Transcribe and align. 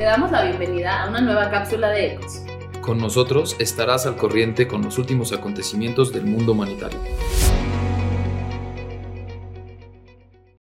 te 0.00 0.06
damos 0.06 0.30
la 0.30 0.44
bienvenida 0.44 1.02
a 1.02 1.10
una 1.10 1.20
nueva 1.20 1.50
cápsula 1.50 1.90
de 1.90 2.14
Ecos. 2.14 2.42
Con 2.80 2.96
nosotros 2.96 3.54
estarás 3.58 4.06
al 4.06 4.16
corriente 4.16 4.66
con 4.66 4.80
los 4.80 4.96
últimos 4.96 5.30
acontecimientos 5.30 6.10
del 6.10 6.24
mundo 6.24 6.52
humanitario. 6.52 6.98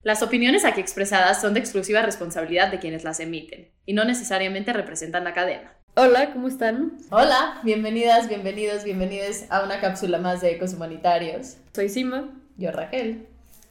Las 0.04 0.22
opiniones 0.22 0.64
aquí 0.64 0.80
expresadas 0.80 1.42
son 1.42 1.56
de 1.56 1.60
exclusiva 1.60 2.04
responsabilidad 2.04 2.70
de 2.70 2.78
quienes 2.78 3.04
las 3.04 3.20
emiten 3.20 3.72
y 3.88 3.94
no 3.94 4.06
necesariamente 4.06 4.74
representan 4.74 5.24
la 5.24 5.34
cadena. 5.34 5.74
Hola, 5.96 6.32
¿cómo 6.32 6.48
están? 6.48 7.00
Hola, 7.10 7.62
bienvenidas, 7.64 8.30
bienvenidos, 8.30 8.84
bienvenidos 8.84 9.46
a 9.50 9.64
una 9.64 9.82
cápsula 9.82 10.20
más 10.20 10.42
de 10.42 10.52
Ecos 10.52 10.76
Humanitarios. 10.76 11.58
Soy 11.74 11.90
Sima. 11.90 12.30
Yo 12.58 12.72
Raquel. 12.72 13.26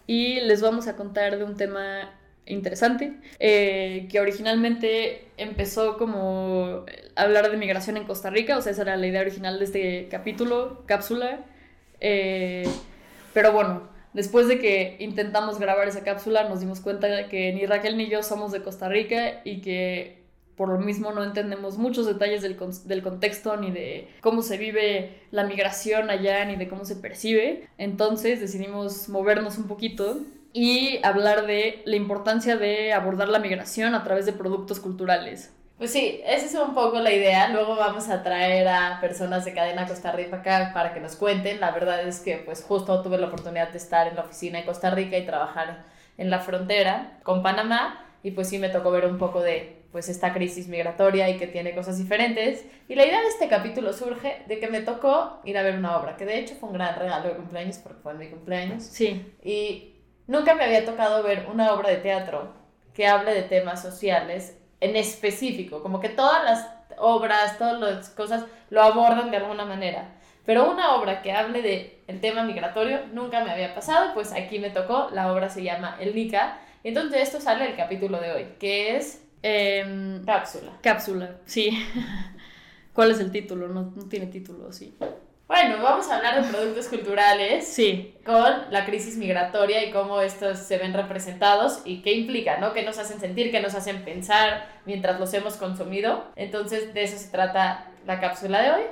Y 0.09 0.41
les 0.41 0.61
vamos 0.61 0.89
a 0.89 0.97
contar 0.97 1.39
de 1.39 1.45
un 1.45 1.57
tema 1.57 2.11
interesante, 2.47 3.15
eh, 3.39 4.07
que 4.11 4.21
originalmente 4.21 5.29
empezó 5.37 5.97
como 5.97 6.85
hablar 7.17 7.51
de 7.51 7.57
migración 7.57 7.97
en 7.97 8.05
Costa 8.05 8.31
Rica, 8.31 8.59
o 8.59 8.63
sea, 8.63 8.73
esa 8.73 8.83
era 8.83 8.97
la 8.97 9.07
idea 9.07 9.21
original 9.21 9.59
de 9.59 9.65
este 9.65 10.09
capítulo, 10.11 10.83
cápsula. 10.87 11.45
Eh, 12.01 12.69
pero 13.33 13.53
bueno, 13.53 13.89
después 14.13 14.49
de 14.49 14.59
que 14.59 14.97
intentamos 15.01 15.59
grabar 15.59 15.89
esa 15.89 16.05
cápsula, 16.05 16.49
nos 16.49 16.61
dimos 16.61 16.81
cuenta 16.81 17.07
de 17.07 17.29
que 17.29 17.53
ni 17.53 17.67
Raquel 17.67 17.97
ni 17.97 18.09
yo 18.09 18.23
somos 18.23 18.53
de 18.53 18.63
Costa 18.63 18.89
Rica 18.89 19.41
y 19.45 19.61
que 19.61 20.25
por 20.57 20.69
lo 20.69 20.79
mismo 20.79 21.11
no 21.11 21.25
entendemos 21.25 21.79
muchos 21.79 22.07
detalles 22.07 22.41
del, 22.43 22.57
del, 22.85 23.03
contexto 23.03 23.57
ni 23.57 23.73
de 23.73 24.09
cómo 24.21 24.41
se 24.41 24.57
vive 24.57 25.23
la 25.33 25.45
migración 25.45 26.11
allá 26.11 26.45
ni 26.45 26.55
de 26.55 26.69
cómo 26.69 26.85
se 26.85 26.95
percibe. 26.95 27.69
Entonces 27.77 28.41
decidimos 28.41 29.09
movernos 29.09 29.59
un 29.59 29.67
poquito 29.67 30.21
y 30.55 31.01
hablar 31.03 31.47
de 31.47 31.83
la 31.85 31.97
importancia 31.97 32.57
de 32.57 32.93
abordar 32.93 33.29
la 33.29 33.41
migración 33.41 33.95
a 33.95 34.05
través 34.05 34.25
de 34.25 34.33
productos 34.33 34.79
culturales. 34.79 35.53
Pues 35.77 35.91
sí, 35.91 36.21
esa 36.25 36.47
es 36.47 36.55
un 36.55 36.75
poco 36.75 37.01
la 37.01 37.13
idea. 37.13 37.49
Luego 37.49 37.75
vamos 37.75 38.09
a 38.09 38.23
traer 38.23 38.69
a 38.69 38.99
personas 39.01 39.45
de 39.45 39.53
cadena 39.53 39.89
Costa 39.89 40.13
Rica 40.13 40.37
acá 40.37 40.71
para 40.73 40.95
que 40.95 41.01
nos 41.01 41.17
cuenten. 41.17 41.59
La 41.59 41.73
verdad 41.73 42.07
es 42.07 42.21
que 42.21 42.37
pues 42.37 42.63
justo 42.63 43.03
tuve 43.03 43.19
la 43.19 43.27
oportunidad 43.27 43.71
de 43.71 43.79
estar 43.79 44.07
en 44.07 44.15
la 44.15 44.23
oficina 44.23 44.61
de 44.61 44.65
Costa 44.65 44.91
Rica 44.91 45.19
y 45.19 45.27
trabajar 45.27 45.85
en 46.17 46.31
la 46.31 46.39
frontera 46.39 47.19
con 47.25 47.43
Panamá 47.43 48.07
y 48.23 48.31
pues 48.31 48.49
sí 48.49 48.61
me 48.61 48.69
tocó 48.69 48.93
ver 48.93 49.07
un 49.07 49.19
poco 49.19 49.43
de 49.43 49.83
pues 49.91 50.09
esta 50.09 50.33
crisis 50.33 50.69
migratoria 50.69 51.29
y 51.31 51.37
que 51.37 51.49
tiene 51.49 51.75
cosas 51.75 51.99
diferentes. 51.99 52.65
Y 52.89 52.95
la 52.95 53.05
idea 53.05 53.21
de 53.21 53.29
este 53.29 53.49
capítulo 53.49 53.93
surge 53.93 54.45
de 54.47 54.61
que 54.61 54.69
me 54.69 54.83
tocó 54.83 55.41
ir 55.45 55.59
a 55.59 55.63
ver 55.63 55.77
una 55.77 55.97
obra, 55.97 56.17
que 56.17 56.25
de 56.25 56.39
hecho 56.39 56.55
fue 56.55 56.69
un 56.69 56.75
gran 56.75 56.97
regalo 56.97 57.29
de 57.29 57.35
cumpleaños 57.35 57.79
porque 57.79 58.01
fue 58.01 58.15
mi 58.15 58.29
cumpleaños. 58.29 58.85
Sí. 58.85 59.35
Y 59.43 59.94
Nunca 60.27 60.55
me 60.55 60.65
había 60.65 60.85
tocado 60.85 61.23
ver 61.23 61.47
una 61.53 61.73
obra 61.73 61.91
de 61.91 61.97
teatro 61.97 62.53
que 62.95 63.07
hable 63.07 63.35
de 63.35 63.43
temas 63.43 63.83
sociales 63.83 64.59
en 64.81 64.97
específico, 64.97 65.83
como 65.83 66.01
que 66.01 66.09
todas 66.09 66.45
las 66.45 66.71
obras, 66.99 67.59
todas 67.59 67.81
las 67.81 68.11
cosas 68.11 68.45
lo 68.71 68.83
abordan 68.83 69.31
de 69.31 69.39
alguna 69.39 69.65
manera. 69.65 70.15
Pero 70.47 70.71
una 70.71 70.95
obra 70.95 71.23
que 71.23 71.33
hable 71.33 71.63
de 71.63 72.03
el 72.07 72.21
tema 72.21 72.45
migratorio 72.45 73.01
nunca 73.13 73.45
me 73.45 73.51
había 73.51 73.75
pasado, 73.75 74.13
pues 74.15 74.33
aquí 74.33 74.59
me 74.59 74.71
tocó, 74.71 75.09
la 75.13 75.33
obra 75.33 75.49
se 75.49 75.63
llama 75.63 75.97
El 76.01 76.15
Nica, 76.15 76.59
entonces 76.83 77.13
de 77.13 77.23
esto 77.23 77.41
sale 77.41 77.67
el 77.67 77.77
capítulo 77.77 78.21
de 78.21 78.33
hoy, 78.33 78.47
que 78.59 78.97
es 78.97 79.27
em, 79.43 80.25
cápsula. 80.25 80.73
Cápsula, 80.83 81.37
sí. 81.47 81.83
¿Cuál 82.93 83.11
es 83.11 83.21
el 83.21 83.33
título? 83.33 83.69
No, 83.69 83.93
no 83.97 84.09
tiene 84.09 84.27
título, 84.27 84.71
sí. 84.71 84.97
Bueno, 85.47 85.83
vamos 85.83 86.09
a 86.09 86.17
hablar 86.17 86.43
de 86.43 86.51
productos 86.51 86.89
culturales. 86.89 87.67
Sí. 87.67 88.15
Con 88.25 88.51
la 88.71 88.87
crisis 88.87 89.19
migratoria 89.19 89.85
y 89.85 89.91
cómo 89.91 90.23
estos 90.23 90.59
se 90.59 90.79
ven 90.79 90.95
representados 90.95 91.83
y 91.85 92.01
qué 92.01 92.15
implica, 92.15 92.59
¿no? 92.59 92.73
¿Qué 92.73 92.83
nos 92.83 92.99
hacen 92.99 93.21
sentir, 93.21 93.51
qué 93.51 93.61
nos 93.61 93.75
hacen 93.75 94.05
pensar 94.05 94.67
mientras 94.87 95.21
los 95.21 95.35
hemos 95.35 95.57
consumido? 95.57 96.25
Entonces, 96.37 96.95
de 96.95 97.05
eso 97.05 97.19
se 97.19 97.29
trata 97.29 97.91
la 98.07 98.21
cápsula 98.21 98.63
de 98.63 98.71
hoy. 98.71 98.83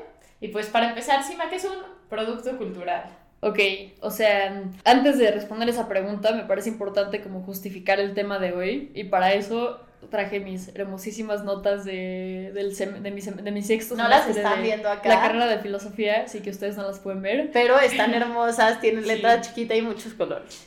Y 0.40 0.48
pues 0.48 0.66
para 0.66 0.90
empezar, 0.90 1.22
Sima, 1.24 1.48
¿qué 1.48 1.56
es 1.56 1.64
un 1.64 1.78
producto 2.10 2.58
cultural? 2.58 3.04
Ok, 3.40 3.58
o 4.00 4.10
sea, 4.10 4.62
antes 4.84 5.18
de 5.18 5.30
responder 5.30 5.68
esa 5.68 5.88
pregunta, 5.88 6.32
me 6.32 6.44
parece 6.44 6.68
importante 6.68 7.22
como 7.22 7.42
justificar 7.42 7.98
el 7.98 8.14
tema 8.14 8.38
de 8.38 8.52
hoy 8.52 8.92
y 8.94 9.04
para 9.04 9.32
eso 9.32 9.80
traje 10.10 10.40
mis 10.40 10.68
hermosísimas 10.74 11.44
notas 11.44 11.84
de, 11.84 12.50
del 12.54 12.76
de, 12.76 13.10
mi, 13.10 13.20
de 13.20 13.50
mi 13.50 13.62
sexto 13.62 13.94
No 13.94 14.08
las 14.08 14.28
están 14.28 14.62
viendo 14.62 14.88
acá. 14.88 15.08
La 15.08 15.20
carrera 15.20 15.46
de 15.46 15.58
filosofía, 15.58 16.28
sí 16.28 16.40
que 16.40 16.50
ustedes 16.50 16.76
no 16.76 16.82
las 16.82 16.98
pueden 16.98 17.22
ver. 17.22 17.50
Pero 17.52 17.78
están 17.78 18.14
hermosas, 18.14 18.80
tienen 18.80 19.06
letra 19.06 19.40
chiquita 19.40 19.74
y 19.74 19.82
muchos 19.82 20.14
colores. 20.14 20.66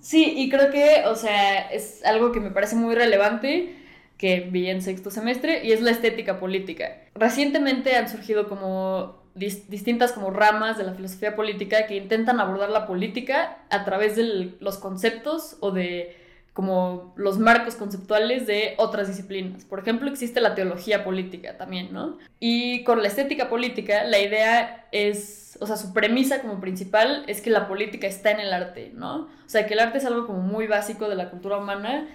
Sí, 0.00 0.34
y 0.36 0.48
creo 0.48 0.70
que, 0.70 1.04
o 1.06 1.16
sea, 1.16 1.70
es 1.70 2.04
algo 2.04 2.32
que 2.32 2.40
me 2.40 2.50
parece 2.50 2.76
muy 2.76 2.94
relevante 2.94 3.74
que 4.16 4.40
vi 4.40 4.68
en 4.68 4.82
sexto 4.82 5.10
semestre 5.10 5.64
y 5.64 5.72
es 5.72 5.80
la 5.80 5.90
estética 5.90 6.40
política. 6.40 7.02
Recientemente 7.14 7.96
han 7.96 8.08
surgido 8.08 8.48
como 8.48 9.18
distintas 9.34 10.12
como 10.12 10.30
ramas 10.30 10.78
de 10.78 10.84
la 10.84 10.94
filosofía 10.94 11.36
política 11.36 11.86
que 11.86 11.96
intentan 11.96 12.40
abordar 12.40 12.70
la 12.70 12.88
política 12.88 13.58
a 13.70 13.84
través 13.84 14.16
de 14.16 14.56
los 14.58 14.78
conceptos 14.78 15.56
o 15.60 15.70
de 15.70 16.16
como 16.52 17.14
los 17.16 17.38
marcos 17.38 17.76
conceptuales 17.76 18.46
de 18.46 18.74
otras 18.78 19.06
disciplinas. 19.06 19.64
Por 19.64 19.78
ejemplo, 19.78 20.10
existe 20.10 20.40
la 20.40 20.54
teología 20.54 21.04
política 21.04 21.56
también, 21.56 21.92
¿no? 21.92 22.18
Y 22.40 22.82
con 22.82 23.00
la 23.00 23.08
estética 23.08 23.48
política, 23.48 24.04
la 24.04 24.18
idea 24.18 24.86
es, 24.90 25.56
o 25.60 25.66
sea, 25.66 25.76
su 25.76 25.92
premisa 25.92 26.40
como 26.40 26.60
principal 26.60 27.24
es 27.28 27.40
que 27.40 27.50
la 27.50 27.68
política 27.68 28.08
está 28.08 28.32
en 28.32 28.40
el 28.40 28.52
arte, 28.52 28.90
¿no? 28.92 29.28
O 29.46 29.48
sea, 29.48 29.66
que 29.66 29.74
el 29.74 29.80
arte 29.80 29.98
es 29.98 30.04
algo 30.04 30.26
como 30.26 30.40
muy 30.40 30.66
básico 30.66 31.08
de 31.08 31.14
la 31.14 31.30
cultura 31.30 31.58
humana 31.58 32.08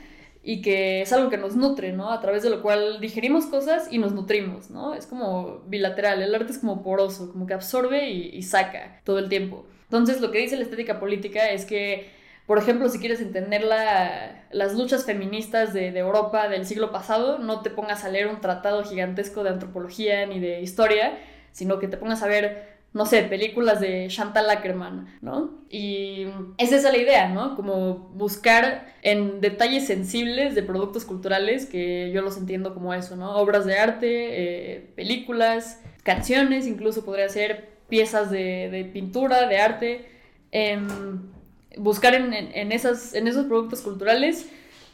y 0.44 0.62
que 0.62 1.02
es 1.02 1.14
algo 1.14 1.30
que 1.30 1.38
nos 1.38 1.56
nutre, 1.56 1.94
¿no? 1.94 2.12
A 2.12 2.20
través 2.20 2.44
de 2.44 2.50
lo 2.50 2.62
cual 2.62 3.00
digerimos 3.00 3.46
cosas 3.46 3.88
y 3.92 3.98
nos 3.98 4.12
nutrimos, 4.12 4.70
¿no? 4.70 4.94
Es 4.94 5.08
como 5.08 5.60
bilateral, 5.68 6.22
el 6.22 6.36
arte 6.36 6.52
es 6.52 6.60
como 6.60 6.84
poroso, 6.84 7.32
como 7.32 7.48
que 7.48 7.54
absorbe 7.54 8.10
y, 8.10 8.36
y 8.36 8.44
saca 8.44 9.00
todo 9.06 9.20
el 9.20 9.30
tiempo. 9.30 9.66
Entonces, 9.84 10.20
lo 10.20 10.32
que 10.32 10.40
dice 10.40 10.58
la 10.58 10.64
estética 10.64 11.00
política 11.00 11.50
es 11.50 11.66
que 11.66 12.23
por 12.46 12.58
ejemplo, 12.58 12.90
si 12.90 13.00
quieres 13.00 13.22
entender 13.22 13.64
las 13.64 14.74
luchas 14.74 15.06
feministas 15.06 15.74
de, 15.74 15.98
Europa 15.98 16.50
del 16.50 16.66
siglo 16.66 16.92
pasado, 16.92 17.40
no 17.40 17.62
te 17.62 17.70
pongas 17.70 18.04
a 18.04 18.09
leer 18.09 18.28
un 18.28 18.42
tratado 18.42 18.84
gigantesco 18.84 19.44
de 19.44 19.52
antropología 19.52 20.26
ni 20.26 20.40
de 20.40 20.62
historia, 20.62 21.18
sino 21.54 21.80
que 21.80 21.88
te 21.88 21.96
pongas 21.96 22.22
a 22.22 22.28
ver, 22.28 22.74
no 22.92 23.06
sé, 23.06 23.24
películas 23.24 23.80
de 23.80 24.08
Chantal 24.09 24.50
Ackerman, 24.50 25.20
¿no? 25.22 25.64
Y 25.70 26.28
esa 26.58 26.76
es 26.76 26.84
la 26.84 26.98
idea, 26.98 27.30
¿no? 27.30 27.56
Como 27.56 28.09
buscar 28.14 28.94
en 29.04 29.40
detalles 29.40 29.88
sensibles 29.88 30.54
de 30.54 30.64
productos 30.64 31.06
culturales, 31.06 31.66
que 31.66 32.12
yo 32.14 32.22
los 32.22 32.38
entiendo 32.38 32.74
como 32.74 32.94
eso, 32.94 33.16
¿no? 33.16 33.38
Obras 33.38 33.66
de 33.66 33.78
arte, 33.78 34.08
eh, 34.10 34.92
películas, 34.98 35.81
canciones, 36.04 36.68
incluso 36.68 37.06
podría 37.06 37.30
ser 37.30 37.70
piezas 37.88 38.30
de, 38.30 38.90
pintura, 38.92 39.48
de 39.48 39.58
arte. 39.60 40.10
Em, 40.52 41.33
buscar 41.78 42.16
en, 42.16 42.34
en, 42.34 42.72
esas, 42.72 43.14
en 43.14 43.28
esos 43.28 43.46
productos 43.46 43.82
culturales 43.82 44.48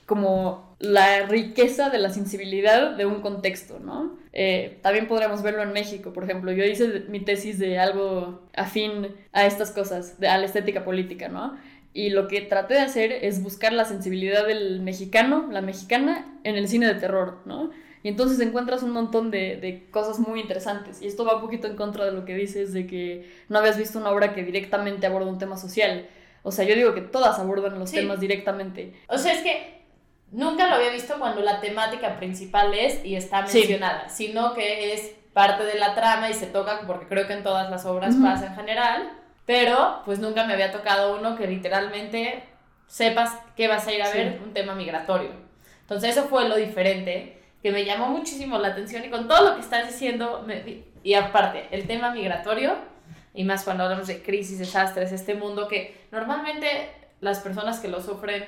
como 0.10 0.76
la 0.80 1.28
riqueza 1.28 1.92
de 1.92 2.00
la 2.00 2.10
sensibilidad 2.10 2.96
de 2.96 3.06
un 3.06 3.22
contexto, 3.22 3.80
¿no? 3.80 4.18
Eh, 4.34 4.80
también 4.82 5.08
podríamos 5.08 5.44
verlo 5.44 5.62
en 5.62 5.72
México, 5.72 6.14
por 6.14 6.24
ejemplo. 6.24 6.52
Yo 6.52 6.64
hice 6.64 7.02
mi 7.10 7.20
tesis 7.20 7.60
de 7.60 7.78
algo 7.78 8.42
afín 8.56 9.08
a 9.34 9.46
estas 9.46 9.70
cosas, 9.70 10.20
de, 10.20 10.28
a 10.28 10.40
la 10.40 10.46
estética 10.46 10.84
política, 10.84 11.28
¿no? 11.28 11.58
Y 11.94 12.10
lo 12.10 12.28
que 12.28 12.42
traté 12.42 12.76
de 12.76 12.80
hacer 12.80 13.12
es 13.12 13.44
buscar 13.44 13.72
la 13.72 13.86
sensibilidad 13.86 14.48
del 14.48 14.80
mexicano, 14.82 15.48
la 15.52 15.62
mexicana, 15.62 16.40
en 16.44 16.56
el 16.56 16.68
cine 16.68 16.88
de 16.88 16.96
terror, 16.96 17.40
¿no? 17.46 17.70
Y 18.02 18.08
entonces 18.08 18.40
encuentras 18.40 18.82
un 18.82 18.92
montón 18.92 19.30
de, 19.30 19.58
de, 19.58 19.90
cosas 19.92 20.18
muy 20.20 20.40
interesantes. 20.40 21.02
Y 21.04 21.08
esto 21.08 21.26
va 21.26 21.36
un 21.36 21.42
poquito 21.42 21.68
en 21.68 21.76
contra 21.76 22.06
de 22.06 22.14
lo 22.14 22.26
que 22.26 22.34
dices 22.34 22.74
de 22.74 22.88
que 22.88 23.30
no 23.50 23.60
habías 23.60 23.78
visto 23.78 24.00
una 24.00 24.10
obra 24.10 24.34
que 24.34 24.44
directamente 24.44 25.06
aborda 25.06 25.28
un 25.28 25.38
tema 25.38 25.58
social. 25.58 26.08
O 26.44 26.52
sea, 26.52 26.66
yo 26.66 26.76
digo 26.76 26.94
que 26.94 27.02
todas 27.02 27.40
abordan 27.40 27.80
los 27.80 27.92
temas 27.92 28.20
directamente. 28.20 28.94
O 29.08 29.18
sea, 29.18 29.34
es 29.34 29.42
que 29.42 29.84
nunca 30.32 30.68
lo 30.68 30.76
había 30.76 30.92
visto 30.92 31.18
cuando 31.20 31.42
la 31.42 31.60
temática 31.60 32.18
principal 32.18 32.74
es 32.74 33.04
y 33.04 33.16
está 33.16 33.42
mencionada, 33.42 34.10
sino 34.10 34.54
que 34.54 34.94
es 34.94 35.16
parte 35.34 35.64
de 35.64 35.76
la 35.76 35.96
trama 35.96 36.30
y 36.30 36.34
se 36.34 36.48
toca, 36.48 36.82
porque 36.88 37.08
creo 37.08 37.28
que 37.28 37.34
en 37.34 37.44
todas 37.44 37.70
las 37.70 37.86
obras 37.86 38.16
pasa 38.22 38.48
en 38.48 38.56
general, 38.56 39.12
pero 39.46 40.02
pues 40.06 40.20
nunca 40.20 40.46
me 40.46 40.54
había 40.54 40.72
tocado 40.72 41.18
uno 41.18 41.36
que 41.36 41.48
literalmente 41.48 42.44
sepas 42.88 43.38
que 43.56 43.68
vas 43.68 43.88
a 43.88 43.94
ir 43.94 44.02
a 44.02 44.12
ver 44.12 44.42
un 44.44 44.54
tema 44.54 44.76
migratorio. 44.76 45.32
Entonces 45.82 46.18
eso 46.18 46.28
fue 46.28 46.48
lo 46.48 46.56
diferente, 46.56 47.42
que 47.62 47.72
me 47.72 47.86
llamó 47.86 48.08
muchísimo 48.08 48.58
la 48.58 48.70
atención 48.70 49.04
y 49.06 49.10
con 49.10 49.28
todo 49.28 49.50
lo 49.50 49.56
que 49.56 49.62
estás 49.62 49.88
diciendo, 49.88 50.46
y 51.04 51.14
aparte, 51.14 51.68
el 51.72 51.88
tema 51.88 52.12
migratorio 52.12 52.76
y 53.34 53.44
más 53.44 53.64
cuando 53.64 53.84
hablamos 53.84 54.08
de 54.08 54.22
crisis, 54.22 54.60
desastres, 54.60 55.12
este 55.12 55.36
mundo 55.36 55.68
que 55.68 56.08
normalmente 56.12 56.90
las 57.22 57.40
personas 57.40 57.80
que 57.80 57.88
lo 57.88 58.02
sufren, 58.02 58.46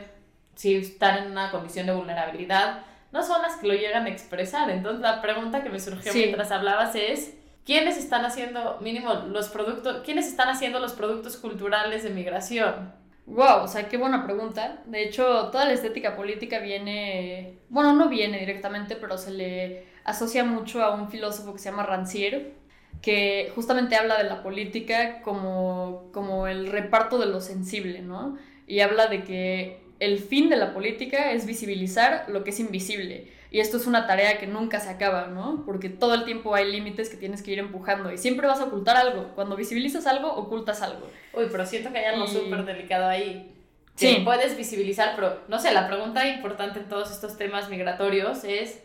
si 0.56 0.76
están 0.76 1.24
en 1.24 1.32
una 1.32 1.52
condición 1.52 1.86
de 1.86 1.94
vulnerabilidad, 1.94 2.84
no 3.12 3.24
son 3.24 3.42
las 3.42 3.58
que 3.58 3.68
lo 3.68 3.74
llegan 3.74 4.06
a 4.06 4.10
expresar. 4.10 4.70
Entonces 4.70 5.02
la 5.02 5.22
pregunta 5.22 5.64
que 5.64 5.70
me 5.70 5.80
surgió 5.80 6.14
mientras 6.14 6.52
hablabas 6.52 6.96
es, 6.96 7.34
¿quiénes 7.66 7.98
están 7.98 8.26
haciendo, 8.26 8.78
mínimo, 8.82 9.14
los 9.14 9.50
productos, 9.50 10.02
quiénes 10.04 10.28
están 10.28 10.50
haciendo 10.50 10.80
los 10.80 10.94
productos 10.94 11.38
culturales 11.38 12.04
de 12.04 12.10
migración? 12.10 12.94
Wow, 13.28 13.64
o 13.64 13.68
sea, 13.68 13.88
qué 13.88 13.98
buena 13.98 14.26
pregunta. 14.26 14.82
De 14.86 15.04
hecho, 15.04 15.50
toda 15.52 15.66
la 15.66 15.74
estética 15.74 16.16
política 16.16 16.60
viene, 16.60 17.60
bueno, 17.70 17.94
no 17.94 18.10
viene 18.10 18.40
directamente, 18.40 18.96
pero 18.96 19.18
se 19.18 19.32
le 19.32 19.86
asocia 20.04 20.44
mucho 20.44 20.84
a 20.84 20.96
un 20.96 21.10
filósofo 21.10 21.54
que 21.54 21.60
se 21.60 21.70
llama 21.70 21.86
Rancière, 21.86 22.54
que 23.02 23.52
justamente 23.56 23.96
habla 23.96 24.18
de 24.18 24.26
la 24.26 24.44
política 24.44 25.22
como, 25.22 26.10
como 26.14 26.48
el 26.48 26.68
reparto 26.68 27.18
de 27.18 27.26
lo 27.26 27.42
sensible, 27.42 28.02
¿no? 28.02 28.38
Y 28.68 28.82
habla 28.82 29.08
de 29.08 29.24
que 29.24 29.82
el 30.00 30.20
fin 30.20 30.50
de 30.50 30.56
la 30.56 30.74
política 30.74 31.32
es 31.32 31.46
visibilizar 31.46 32.26
lo 32.30 32.44
que 32.44 32.52
es 32.52 32.60
invisible. 32.60 33.32
Y 33.50 33.60
esto 33.60 33.78
es 33.78 33.86
una 33.86 34.08
tarea 34.08 34.38
que 34.38 34.48
nunca 34.48 34.80
se 34.80 34.90
acaba, 34.90 35.28
¿no? 35.28 35.64
Porque 35.66 35.90
todo 35.90 36.14
el 36.14 36.24
tiempo 36.24 36.56
hay 36.56 36.72
límites 36.72 37.10
que 37.10 37.18
tienes 37.18 37.44
que 37.44 37.52
ir 37.52 37.60
empujando 37.60 38.12
y 38.12 38.18
siempre 38.18 38.48
vas 38.48 38.62
a 38.62 38.66
ocultar 38.66 38.96
algo. 38.96 39.32
Cuando 39.36 39.58
visibilizas 39.58 40.08
algo, 40.08 40.34
ocultas 40.34 40.82
algo. 40.82 41.08
Uy, 41.34 41.48
pero 41.52 41.66
siento 41.66 41.92
que 41.92 42.00
hay 42.00 42.06
algo 42.06 42.28
súper 42.28 42.64
delicado 42.66 43.08
ahí. 43.08 43.54
sí. 43.96 44.22
puedes 44.24 44.56
visibilizar, 44.56 45.16
pero 45.16 45.42
no 45.50 45.60
sé, 45.60 45.74
la 45.74 45.88
pregunta 45.88 46.28
importante 46.28 46.80
en 46.80 46.88
todos 46.88 47.12
estos 47.12 47.38
temas 47.38 47.70
migratorios 47.70 48.46
es 48.46 48.82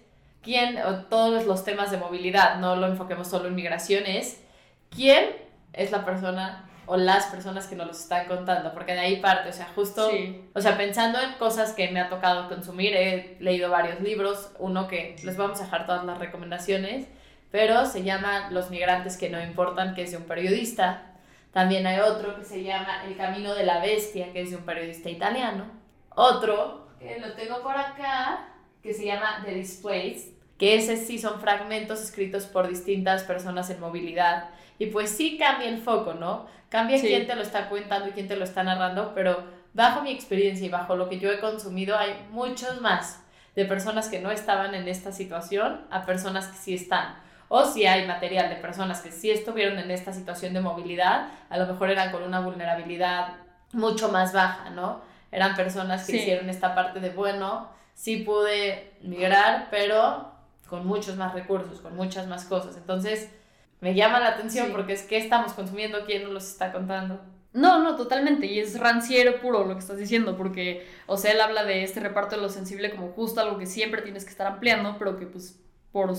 quién, 0.47 0.79
o 0.79 1.05
todos 1.07 1.45
los 1.45 1.65
temas 1.65 1.91
de 1.91 1.97
movilidad, 1.97 2.61
no 2.61 2.77
lo 2.77 2.87
enfoquemos 2.87 3.27
solo 3.27 3.49
en 3.49 3.57
migración, 3.57 4.05
es 4.07 4.41
quién 4.91 5.31
es 5.73 5.91
la 5.91 6.05
persona 6.05 6.71
o 6.87 6.97
las 6.97 7.27
personas 7.27 7.67
que 7.67 7.75
nos 7.75 7.89
los 7.89 8.01
están 8.01 8.29
contando, 8.29 8.73
porque 8.73 8.93
de 8.93 9.01
ahí 9.01 9.17
parte, 9.17 9.49
o 9.49 9.53
sea, 9.53 9.67
justo, 9.75 10.09
o 10.55 10.61
sea, 10.61 10.77
pensando 10.77 11.21
en 11.21 11.33
cosas 11.33 11.73
que 11.73 11.91
me 11.91 12.01
ha 12.01 12.09
tocado 12.09 12.49
consumir, 12.49 12.95
he 12.95 13.37
leído 13.41 13.71
varios 13.71 14.01
libros, 14.01 14.53
uno 14.61 14.87
que 14.87 15.17
les 15.25 15.37
vamos 15.37 15.61
a 15.61 15.65
dejar 15.65 15.85
todas 15.85 16.05
las 16.05 16.19
recomendaciones, 16.19 17.09
pero 17.51 17.87
se 17.87 18.05
llama 18.05 18.51
Los 18.51 18.71
migrantes 18.71 19.17
que 19.17 19.29
no 19.31 19.43
importan, 19.43 19.95
que 19.95 20.03
es 20.03 20.13
de 20.13 20.19
un 20.19 20.25
periodista. 20.25 21.15
También 21.53 21.87
hay 21.89 21.99
otro 21.99 22.37
que 22.37 22.45
se 22.45 22.63
llama 22.63 23.05
El 23.05 23.17
camino 23.17 23.53
de 23.55 23.65
la 23.65 23.81
bestia, 23.81 24.33
que 24.33 24.43
es 24.43 24.51
de 24.51 24.57
un 24.57 24.65
periodista 24.65 25.11
italiano. 25.11 25.65
Otro, 26.15 26.87
que 27.01 27.19
lo 27.19 27.33
tengo 27.33 27.63
por 27.63 27.77
acá, 27.77 28.49
que 28.83 28.95
se 28.95 29.07
llama 29.07 29.43
The 29.45 29.55
Displaced, 29.55 30.36
que 30.59 30.77
ese 30.77 30.97
sí 30.97 31.19
son 31.19 31.41
fragmentos 31.41 32.03
escritos 32.03 32.47
por 32.47 32.69
distintas 32.69 33.25
personas 33.25 33.69
en 33.71 33.81
movilidad. 33.81 34.51
Y 34.79 34.87
pues 34.87 35.11
sí 35.11 35.39
cambia 35.39 35.69
el 35.69 35.79
foco, 35.79 36.15
¿no? 36.15 36.47
Cambia 36.69 37.01
quién 37.01 37.27
te 37.27 37.35
lo 37.35 37.43
está 37.43 37.69
contando 37.69 38.09
y 38.09 38.13
quién 38.13 38.29
te 38.29 38.37
lo 38.37 38.45
está 38.45 38.63
narrando, 38.63 39.15
pero 39.15 39.45
bajo 39.75 40.03
mi 40.03 40.11
experiencia 40.11 40.67
y 40.67 40.71
bajo 40.71 40.97
lo 40.97 41.09
que 41.09 41.19
yo 41.19 41.31
he 41.31 41.41
consumido 41.41 41.97
hay 41.97 42.27
muchos 42.31 42.81
más 42.81 43.23
de 43.55 43.65
personas 43.65 44.09
que 44.09 44.21
no 44.21 44.31
estaban 44.31 44.75
en 44.75 44.89
esta 44.89 45.13
situación 45.13 45.87
a 45.91 46.05
personas 46.05 46.49
que 46.49 46.57
sí 46.57 46.75
están. 46.75 47.17
O 47.49 47.65
si 47.65 47.87
hay 47.87 48.07
material 48.07 48.49
de 48.49 48.57
personas 48.57 49.01
que 49.01 49.13
sí 49.13 49.31
estuvieron 49.31 49.79
en 49.79 49.91
esta 49.91 50.13
situación 50.13 50.53
de 50.53 50.61
movilidad, 50.61 51.29
a 51.49 51.59
lo 51.59 51.67
mejor 51.67 51.91
eran 51.91 52.11
con 52.11 52.23
una 52.23 52.41
vulnerabilidad 52.41 53.35
mucho 53.73 54.11
más 54.11 54.33
baja, 54.33 54.71
¿no? 54.71 55.01
Eran 55.31 55.55
personas 55.55 56.07
que 56.07 56.17
hicieron 56.17 56.51
esta 56.51 56.75
parte 56.75 56.99
de, 57.01 57.11
bueno, 57.11 57.69
sí 57.95 58.19
pude 58.19 58.95
migrar, 59.03 59.69
pero 59.71 60.36
con 60.69 60.87
muchos 60.87 61.17
más 61.17 61.35
recursos, 61.35 61.81
con 61.81 61.97
muchas 61.97 62.27
más 62.27 62.45
cosas. 62.45 62.77
Entonces, 62.77 63.31
me 63.81 63.95
llama 63.95 64.21
la 64.21 64.29
atención 64.29 64.73
porque 64.73 64.93
es 64.93 65.03
que 65.03 65.19
estamos 65.19 65.53
consumiendo, 65.53 66.05
quién 66.07 66.25
nos 66.25 66.33
los 66.33 66.49
está 66.49 66.73
contando. 66.73 67.21
No, 67.53 67.83
no, 67.83 67.97
totalmente. 67.97 68.47
Y 68.47 68.59
es 68.59 68.79
ranciero 68.79 69.41
puro 69.41 69.65
lo 69.65 69.75
que 69.75 69.81
estás 69.81 69.99
diciendo, 69.99 70.37
porque, 70.37 70.87
o 71.07 71.17
sea, 71.17 71.33
él 71.33 71.41
habla 71.41 71.65
de 71.65 71.83
este 71.83 72.01
reparto 72.01 72.37
de 72.37 72.43
lo 72.43 72.49
sensible 72.49 72.91
como 72.91 73.13
justo 73.13 73.41
algo 73.41 73.59
que 73.59 73.67
siempre 73.67 74.03
tienes 74.03 74.25
que 74.25 74.31
estar 74.31 74.47
ampliando, 74.47 74.97
pero 74.99 75.19
que 75.19 75.27
pues 75.27 75.59
por 75.91 76.13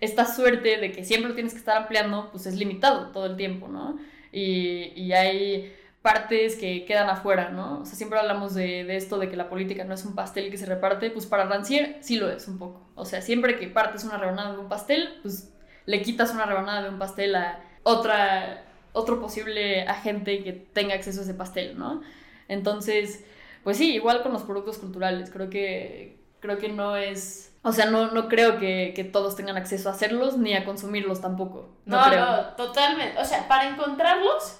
esta 0.00 0.26
suerte 0.26 0.78
de 0.78 0.90
que 0.90 1.04
siempre 1.04 1.28
lo 1.28 1.34
tienes 1.34 1.52
que 1.52 1.60
estar 1.60 1.76
ampliando, 1.76 2.30
pues 2.32 2.46
es 2.46 2.56
limitado 2.56 3.12
todo 3.12 3.26
el 3.26 3.36
tiempo, 3.36 3.68
¿no? 3.68 4.00
Y, 4.32 4.92
y 4.96 5.12
hay 5.12 5.72
partes 6.02 6.56
que 6.56 6.84
quedan 6.86 7.10
afuera, 7.10 7.50
¿no? 7.50 7.80
O 7.80 7.84
sea, 7.84 7.94
siempre 7.94 8.18
hablamos 8.18 8.54
de, 8.54 8.84
de, 8.84 8.96
esto 8.96 9.18
de 9.18 9.28
que 9.28 9.36
la 9.36 9.50
política 9.50 9.84
no 9.84 9.94
es 9.94 10.04
un 10.04 10.14
pastel 10.14 10.50
que 10.50 10.56
se 10.56 10.66
reparte, 10.66 11.10
pues 11.10 11.26
para 11.26 11.44
Rancière 11.48 11.98
sí 12.00 12.16
lo 12.16 12.30
es 12.30 12.48
un 12.48 12.58
poco. 12.58 12.88
O 12.94 13.04
sea, 13.04 13.20
siempre 13.20 13.58
que 13.58 13.68
partes 13.68 14.04
una 14.04 14.16
rebanada 14.16 14.52
de 14.52 14.58
un 14.58 14.68
pastel, 14.68 15.18
pues 15.22 15.52
le 15.84 16.02
quitas 16.02 16.32
una 16.32 16.46
rebanada 16.46 16.82
de 16.82 16.88
un 16.88 16.98
pastel 16.98 17.34
a 17.34 17.60
otra, 17.82 18.64
otro 18.92 19.20
posible 19.20 19.82
agente 19.82 20.42
que 20.42 20.52
tenga 20.52 20.94
acceso 20.94 21.20
a 21.20 21.24
ese 21.24 21.34
pastel, 21.34 21.78
¿no? 21.78 22.00
Entonces, 22.48 23.24
pues 23.62 23.76
sí, 23.76 23.94
igual 23.94 24.22
con 24.22 24.32
los 24.32 24.42
productos 24.42 24.78
culturales, 24.78 25.30
creo 25.30 25.50
que, 25.50 26.18
creo 26.40 26.58
que 26.58 26.68
no 26.70 26.96
es... 26.96 27.54
O 27.62 27.72
sea, 27.72 27.86
no, 27.86 28.10
no 28.10 28.28
creo 28.28 28.58
que, 28.58 28.94
que 28.96 29.04
todos 29.04 29.36
tengan 29.36 29.58
acceso 29.58 29.90
a 29.90 29.92
hacerlos 29.92 30.38
ni 30.38 30.54
a 30.54 30.64
consumirlos 30.64 31.20
tampoco. 31.20 31.76
No, 31.84 32.10
no, 32.10 32.44
totalmente. 32.56 33.18
O 33.20 33.24
sea, 33.26 33.46
para 33.48 33.68
encontrarlos 33.68 34.59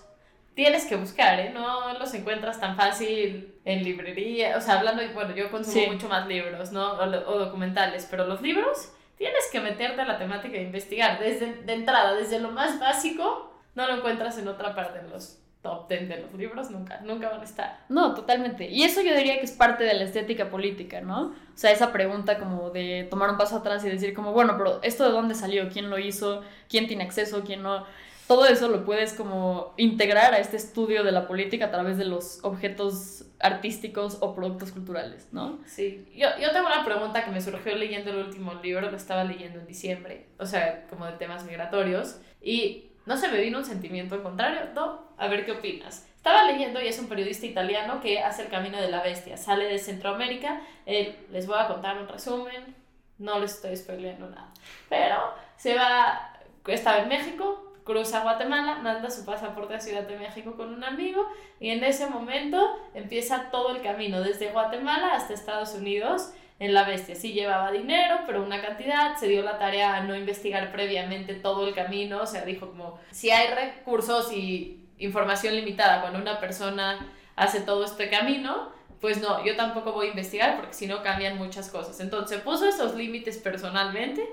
tienes 0.60 0.84
que 0.84 0.96
buscar, 0.96 1.40
¿eh? 1.40 1.50
No 1.54 1.94
los 1.94 2.12
encuentras 2.12 2.60
tan 2.60 2.76
fácil 2.76 3.54
en 3.64 3.82
librería. 3.82 4.58
O 4.58 4.60
sea, 4.60 4.78
hablando, 4.78 5.02
bueno, 5.14 5.34
yo 5.34 5.50
consumo 5.50 5.92
mucho 5.92 6.06
más 6.06 6.28
libros, 6.28 6.70
¿no? 6.70 6.92
O, 6.92 7.02
o, 7.02 7.38
documentales, 7.38 8.06
pero 8.10 8.26
los 8.26 8.42
libros 8.42 8.92
tienes 9.16 9.48
que 9.50 9.60
meterte 9.60 10.02
a 10.02 10.04
la 10.04 10.18
temática 10.18 10.58
e 10.58 10.62
investigar. 10.62 11.18
Desde 11.18 11.62
de 11.62 11.72
entrada, 11.72 12.12
desde 12.12 12.40
lo 12.40 12.50
más 12.50 12.78
básico, 12.78 13.54
no 13.74 13.86
lo 13.86 13.96
encuentras 13.96 14.36
en 14.36 14.48
otra 14.48 14.74
parte 14.74 15.00
de 15.00 15.08
los 15.08 15.38
top 15.62 15.88
10 15.88 16.10
de 16.10 16.16
los 16.18 16.34
libros, 16.34 16.70
nunca, 16.70 17.00
nunca 17.00 17.30
van 17.30 17.40
a 17.40 17.44
estar. 17.44 17.78
No, 17.88 18.14
totalmente. 18.14 18.68
Y 18.68 18.82
eso 18.82 19.00
yo 19.00 19.16
diría 19.16 19.38
que 19.38 19.46
es 19.46 19.52
parte 19.52 19.84
de 19.84 19.94
la 19.94 20.04
estética 20.04 20.50
política, 20.50 21.00
¿no? 21.00 21.28
O 21.28 21.56
sea, 21.56 21.70
esa 21.70 21.90
pregunta 21.90 22.38
como 22.38 22.68
de 22.68 23.06
tomar 23.10 23.30
un 23.30 23.38
paso 23.38 23.56
atrás 23.56 23.82
y 23.86 23.88
decir 23.88 24.12
como, 24.12 24.32
bueno, 24.34 24.58
pero 24.58 24.80
¿esto 24.82 25.04
de 25.04 25.10
dónde 25.10 25.34
salió? 25.34 25.70
¿Quién 25.70 25.88
lo 25.88 25.98
hizo? 25.98 26.42
¿Quién 26.68 26.86
tiene 26.86 27.04
acceso? 27.04 27.44
¿Quién 27.46 27.62
no? 27.62 27.86
Todo 28.30 28.46
eso 28.46 28.68
lo 28.68 28.84
puedes 28.84 29.12
como 29.12 29.74
integrar 29.76 30.34
a 30.34 30.38
este 30.38 30.56
estudio 30.56 31.02
de 31.02 31.10
la 31.10 31.26
política 31.26 31.64
a 31.64 31.70
través 31.72 31.98
de 31.98 32.04
los 32.04 32.38
objetos 32.44 33.24
artísticos 33.40 34.18
o 34.20 34.36
productos 34.36 34.70
culturales, 34.70 35.26
¿no? 35.32 35.58
Sí, 35.66 36.06
yo, 36.14 36.28
yo 36.40 36.52
tengo 36.52 36.68
una 36.68 36.84
pregunta 36.84 37.24
que 37.24 37.32
me 37.32 37.40
surgió 37.40 37.74
leyendo 37.74 38.12
el 38.12 38.18
último 38.18 38.54
libro, 38.54 38.88
lo 38.88 38.96
estaba 38.96 39.24
leyendo 39.24 39.58
en 39.58 39.66
diciembre, 39.66 40.28
o 40.38 40.46
sea, 40.46 40.86
como 40.88 41.06
de 41.06 41.14
temas 41.14 41.42
migratorios, 41.44 42.20
y 42.40 42.92
no 43.04 43.16
se 43.16 43.26
me 43.26 43.40
vino 43.40 43.58
un 43.58 43.64
sentimiento 43.64 44.22
contrario, 44.22 44.60
¿no? 44.76 45.08
A 45.18 45.26
ver 45.26 45.44
qué 45.44 45.50
opinas. 45.50 46.06
Estaba 46.14 46.44
leyendo 46.44 46.80
y 46.80 46.86
es 46.86 47.00
un 47.00 47.08
periodista 47.08 47.46
italiano 47.46 48.00
que 48.00 48.20
hace 48.20 48.42
el 48.42 48.48
camino 48.48 48.80
de 48.80 48.92
la 48.92 49.02
bestia, 49.02 49.36
sale 49.38 49.64
de 49.64 49.80
Centroamérica, 49.80 50.60
les 50.86 51.48
voy 51.48 51.58
a 51.58 51.66
contar 51.66 52.00
un 52.00 52.06
resumen, 52.06 52.76
no 53.18 53.40
les 53.40 53.54
estoy 53.54 53.76
spoileando 53.76 54.30
nada, 54.30 54.52
pero 54.88 55.34
se 55.56 55.74
va, 55.74 56.32
estaba 56.68 56.98
en 56.98 57.08
México, 57.08 57.59
cruza 57.84 58.20
Guatemala, 58.20 58.76
manda 58.76 59.10
su 59.10 59.24
pasaporte 59.24 59.74
a 59.74 59.80
Ciudad 59.80 60.02
de 60.02 60.18
México 60.18 60.54
con 60.56 60.72
un 60.72 60.84
amigo 60.84 61.26
y 61.58 61.70
en 61.70 61.84
ese 61.84 62.06
momento 62.06 62.76
empieza 62.94 63.50
todo 63.50 63.74
el 63.74 63.82
camino 63.82 64.20
desde 64.20 64.50
Guatemala 64.50 65.14
hasta 65.14 65.34
Estados 65.34 65.74
Unidos 65.74 66.32
en 66.58 66.74
la 66.74 66.84
bestia. 66.84 67.14
Sí 67.14 67.32
llevaba 67.32 67.72
dinero, 67.72 68.20
pero 68.26 68.42
una 68.42 68.60
cantidad, 68.60 69.16
se 69.16 69.28
dio 69.28 69.42
la 69.42 69.58
tarea 69.58 69.96
a 69.96 70.04
no 70.04 70.14
investigar 70.14 70.70
previamente 70.72 71.34
todo 71.34 71.66
el 71.66 71.74
camino, 71.74 72.22
o 72.22 72.26
sea, 72.26 72.44
dijo 72.44 72.68
como, 72.68 73.00
si 73.10 73.30
hay 73.30 73.54
recursos 73.54 74.32
y 74.32 74.86
información 74.98 75.56
limitada 75.56 76.02
cuando 76.02 76.18
una 76.18 76.38
persona 76.38 77.10
hace 77.34 77.62
todo 77.62 77.84
este 77.84 78.10
camino, 78.10 78.70
pues 79.00 79.22
no, 79.22 79.42
yo 79.44 79.56
tampoco 79.56 79.92
voy 79.92 80.08
a 80.08 80.10
investigar 80.10 80.56
porque 80.56 80.74
si 80.74 80.86
no 80.86 81.02
cambian 81.02 81.38
muchas 81.38 81.70
cosas. 81.70 81.98
Entonces 82.00 82.40
puso 82.42 82.68
esos 82.68 82.94
límites 82.94 83.38
personalmente, 83.38 84.28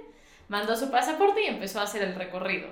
mandó 0.49 0.75
su 0.75 0.91
pasaporte 0.91 1.43
y 1.43 1.47
empezó 1.47 1.79
a 1.79 1.83
hacer 1.83 2.03
el 2.03 2.15
recorrido 2.15 2.67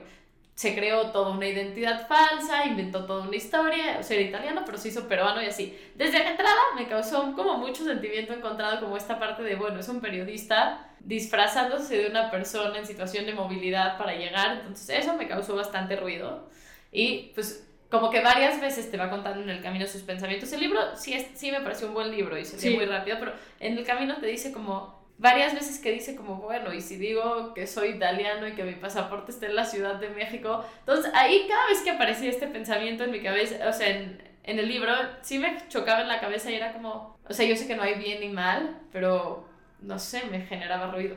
se 0.56 0.74
creó 0.74 1.12
toda 1.12 1.32
una 1.32 1.48
identidad 1.48 2.08
falsa, 2.08 2.66
inventó 2.66 3.06
toda 3.06 3.28
una 3.28 3.36
historia, 3.36 3.98
o 4.00 4.04
sea, 4.04 4.18
era 4.18 4.30
italiano, 4.30 4.64
pero 4.66 4.78
se 4.78 4.88
hizo 4.88 5.06
peruano 5.06 5.44
y 5.44 5.48
así. 5.48 5.78
Desde 5.96 6.20
la 6.20 6.32
entrada 6.32 6.56
me 6.78 6.88
causó 6.88 7.34
como 7.34 7.58
mucho 7.58 7.84
sentimiento 7.84 8.34
encontrado 8.34 8.80
como 8.80 8.96
esta 8.96 9.20
parte 9.20 9.44
de, 9.44 9.56
bueno, 9.56 9.82
es 9.82 9.90
un 9.90 10.00
periodista 10.00 10.88
disfrazándose 11.02 11.98
de 11.98 12.10
una 12.10 12.32
persona 12.32 12.80
en 12.80 12.86
situación 12.86 13.26
de 13.26 13.34
movilidad 13.34 13.98
para 13.98 14.16
llegar, 14.16 14.60
entonces 14.60 15.00
eso 15.00 15.16
me 15.18 15.28
causó 15.28 15.58
bastante 15.58 15.98
ruido. 15.98 16.50
Y 16.90 17.34
pues 17.36 17.68
como 17.90 18.10
que 18.10 18.22
varias 18.22 18.62
veces 18.62 18.90
te 18.90 18.96
va 18.96 19.10
contando 19.10 19.42
en 19.44 19.50
el 19.50 19.62
camino 19.62 19.86
sus 19.88 20.04
pensamientos. 20.04 20.52
El 20.54 20.62
libro 20.62 20.80
sí, 20.96 21.14
es, 21.14 21.28
sí 21.34 21.52
me 21.52 21.60
pareció 21.60 21.90
un 21.90 21.94
buen 21.94 22.12
libro 22.12 22.38
y 22.38 22.46
se 22.46 22.70
lee 22.70 22.78
muy 22.78 22.86
rápido, 22.86 23.18
pero 23.20 23.34
en 23.60 23.78
el 23.78 23.86
camino 23.86 24.16
te 24.18 24.28
dice 24.28 24.54
como 24.54 24.95
varias 25.18 25.54
veces 25.54 25.80
que 25.80 25.92
dice 25.92 26.16
como, 26.16 26.36
bueno, 26.38 26.74
y 26.74 26.82
si 26.82 26.98
digo 26.98 27.54
que 27.54 27.68
soy 27.68 27.90
italiano 27.90 28.48
y 28.48 28.54
que 28.54 28.64
mi 28.64 28.74
pasaporte 28.74 29.32
está 29.32 29.46
en 29.46 29.56
la 29.56 29.66
Ciudad 29.66 29.96
de 29.96 30.10
México, 30.10 30.66
entonces 30.80 31.12
ahí 31.14 31.46
cada 31.48 31.68
vez 31.68 31.82
que 31.82 31.92
aparecía 31.92 32.30
este 32.30 32.48
pensamiento 32.48 33.04
en 33.04 33.12
mi 33.12 33.22
cabeza, 33.22 33.68
o 33.68 33.74
sea, 33.74 33.90
en, 33.90 34.22
en 34.44 34.60
el 34.60 34.68
libro, 34.68 34.92
sí 35.22 35.40
me 35.40 35.58
chocaba 35.70 36.02
en 36.02 36.08
la 36.08 36.20
cabeza 36.20 36.52
y 36.52 36.56
era 36.56 36.74
como, 36.74 37.18
o 37.28 37.34
sea, 37.34 37.46
yo 37.46 37.56
sé 37.56 37.68
que 37.68 37.76
no 37.76 37.84
hay 37.84 37.96
bien 37.96 38.20
ni 38.20 38.30
mal, 38.30 38.80
pero 38.92 39.48
no 39.82 40.00
sé, 40.00 40.24
me 40.26 40.42
generaba 40.42 40.92
ruido. 40.92 41.16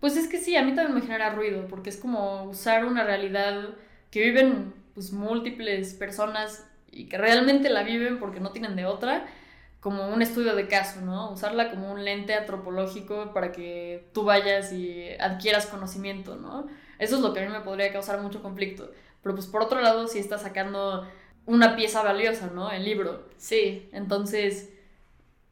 Pues 0.00 0.16
es 0.16 0.28
que 0.28 0.38
sí, 0.38 0.54
a 0.56 0.62
mí 0.62 0.74
también 0.74 0.94
me 0.94 1.00
genera 1.00 1.30
ruido, 1.30 1.66
porque 1.68 1.90
es 1.90 1.96
como 1.96 2.44
usar 2.44 2.84
una 2.84 3.04
realidad 3.04 3.70
que 4.10 4.20
viven 4.22 4.74
pues 4.94 5.12
múltiples 5.12 5.94
personas 5.94 6.66
y 6.90 7.08
que 7.08 7.18
realmente 7.18 7.68
la 7.68 7.82
viven 7.82 8.18
porque 8.18 8.40
no 8.40 8.52
tienen 8.52 8.76
de 8.76 8.86
otra 8.86 9.26
como 9.80 10.08
un 10.08 10.22
estudio 10.22 10.54
de 10.56 10.66
caso, 10.66 11.00
¿no? 11.02 11.30
Usarla 11.30 11.70
como 11.70 11.92
un 11.92 12.04
lente 12.04 12.34
antropológico 12.34 13.32
para 13.32 13.52
que 13.52 14.08
tú 14.12 14.24
vayas 14.24 14.72
y 14.72 15.08
adquieras 15.20 15.66
conocimiento, 15.66 16.36
¿no? 16.36 16.66
Eso 16.98 17.16
es 17.16 17.20
lo 17.22 17.32
que 17.32 17.40
a 17.40 17.46
mí 17.46 17.52
me 17.52 17.60
podría 17.60 17.92
causar 17.92 18.20
mucho 18.20 18.42
conflicto. 18.42 18.90
Pero 19.22 19.34
pues 19.34 19.46
por 19.46 19.62
otro 19.62 19.80
lado, 19.80 20.08
si 20.08 20.18
estás 20.18 20.42
sacando 20.42 21.06
una 21.46 21.76
pieza 21.76 22.02
valiosa, 22.02 22.50
¿no? 22.52 22.70
El 22.72 22.84
libro. 22.84 23.28
Sí. 23.36 23.88
Entonces, 23.92 24.70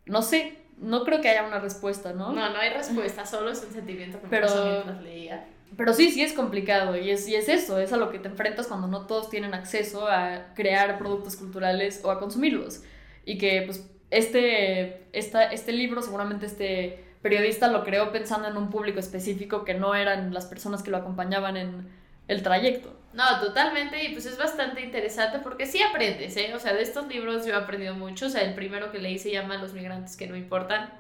no 0.07 0.23
sé, 0.23 0.59
no 0.77 1.05
creo 1.05 1.21
que 1.21 1.29
haya 1.29 1.47
una 1.47 1.61
respuesta, 1.61 2.13
¿no? 2.13 2.33
No, 2.33 2.51
no 2.51 2.59
hay 2.59 2.71
respuesta, 2.71 3.25
solo 3.27 3.51
es 3.51 3.63
un 3.65 3.73
sentimiento 3.73 4.21
que 4.21 4.27
Pero- 4.29 4.49
mientras 4.65 5.03
leía. 5.03 5.49
Pero 5.77 5.93
sí, 5.93 6.11
sí 6.13 6.23
es 6.23 6.33
complicado 6.33 6.97
y 6.97 7.11
es, 7.11 7.27
y 7.29 7.35
es 7.35 7.49
eso, 7.49 7.79
es 7.79 7.93
a 7.93 7.97
lo 7.97 8.11
que 8.11 8.21
te 8.21 8.29
enfrentas 8.29 8.69
cuando 8.69 8.87
no 8.87 9.07
todos 9.07 9.29
tienen 9.31 9.53
acceso 9.53 10.07
a 10.07 10.55
crear 10.55 10.97
productos 10.97 11.35
culturales 11.37 12.01
o 12.05 12.11
a 12.13 12.21
consumirlos. 12.21 12.83
Y 13.25 13.37
que 13.37 13.63
pues 13.67 13.85
este, 14.11 15.07
esta, 15.13 15.45
este 15.45 15.73
libro, 15.73 16.03
seguramente 16.03 16.47
este 16.47 17.05
periodista 17.23 17.69
lo 17.69 17.85
creó 17.85 18.13
pensando 18.13 18.49
en 18.49 18.57
un 18.57 18.71
público 18.71 19.01
específico 19.01 19.65
que 19.65 19.75
no 19.75 19.95
eran 19.95 20.33
las 20.33 20.47
personas 20.47 20.83
que 20.83 20.91
lo 20.91 20.99
acompañaban 20.99 21.57
en 21.57 21.89
el 22.29 22.43
trayecto. 22.43 22.97
No, 23.13 23.41
totalmente, 23.41 24.05
y 24.05 24.13
pues 24.13 24.27
es 24.27 24.37
bastante 24.37 24.83
interesante 24.83 25.39
porque 25.39 25.67
sí 25.67 25.83
aprendes, 25.83 26.37
¿eh? 26.37 26.53
O 26.55 26.59
sea, 26.59 26.75
de 26.75 26.83
estos 26.83 27.07
libros 27.09 27.47
yo 27.47 27.55
he 27.55 27.57
aprendido 27.57 27.95
mucho, 27.95 28.27
o 28.27 28.29
sea, 28.29 28.43
el 28.43 28.55
primero 28.55 28.93
que 28.93 28.99
leí 28.99 29.19
se 29.19 29.31
llama 29.31 29.57
Los 29.57 29.73
migrantes 29.73 30.17
que 30.17 30.27
no 30.27 30.37
importan, 30.37 30.93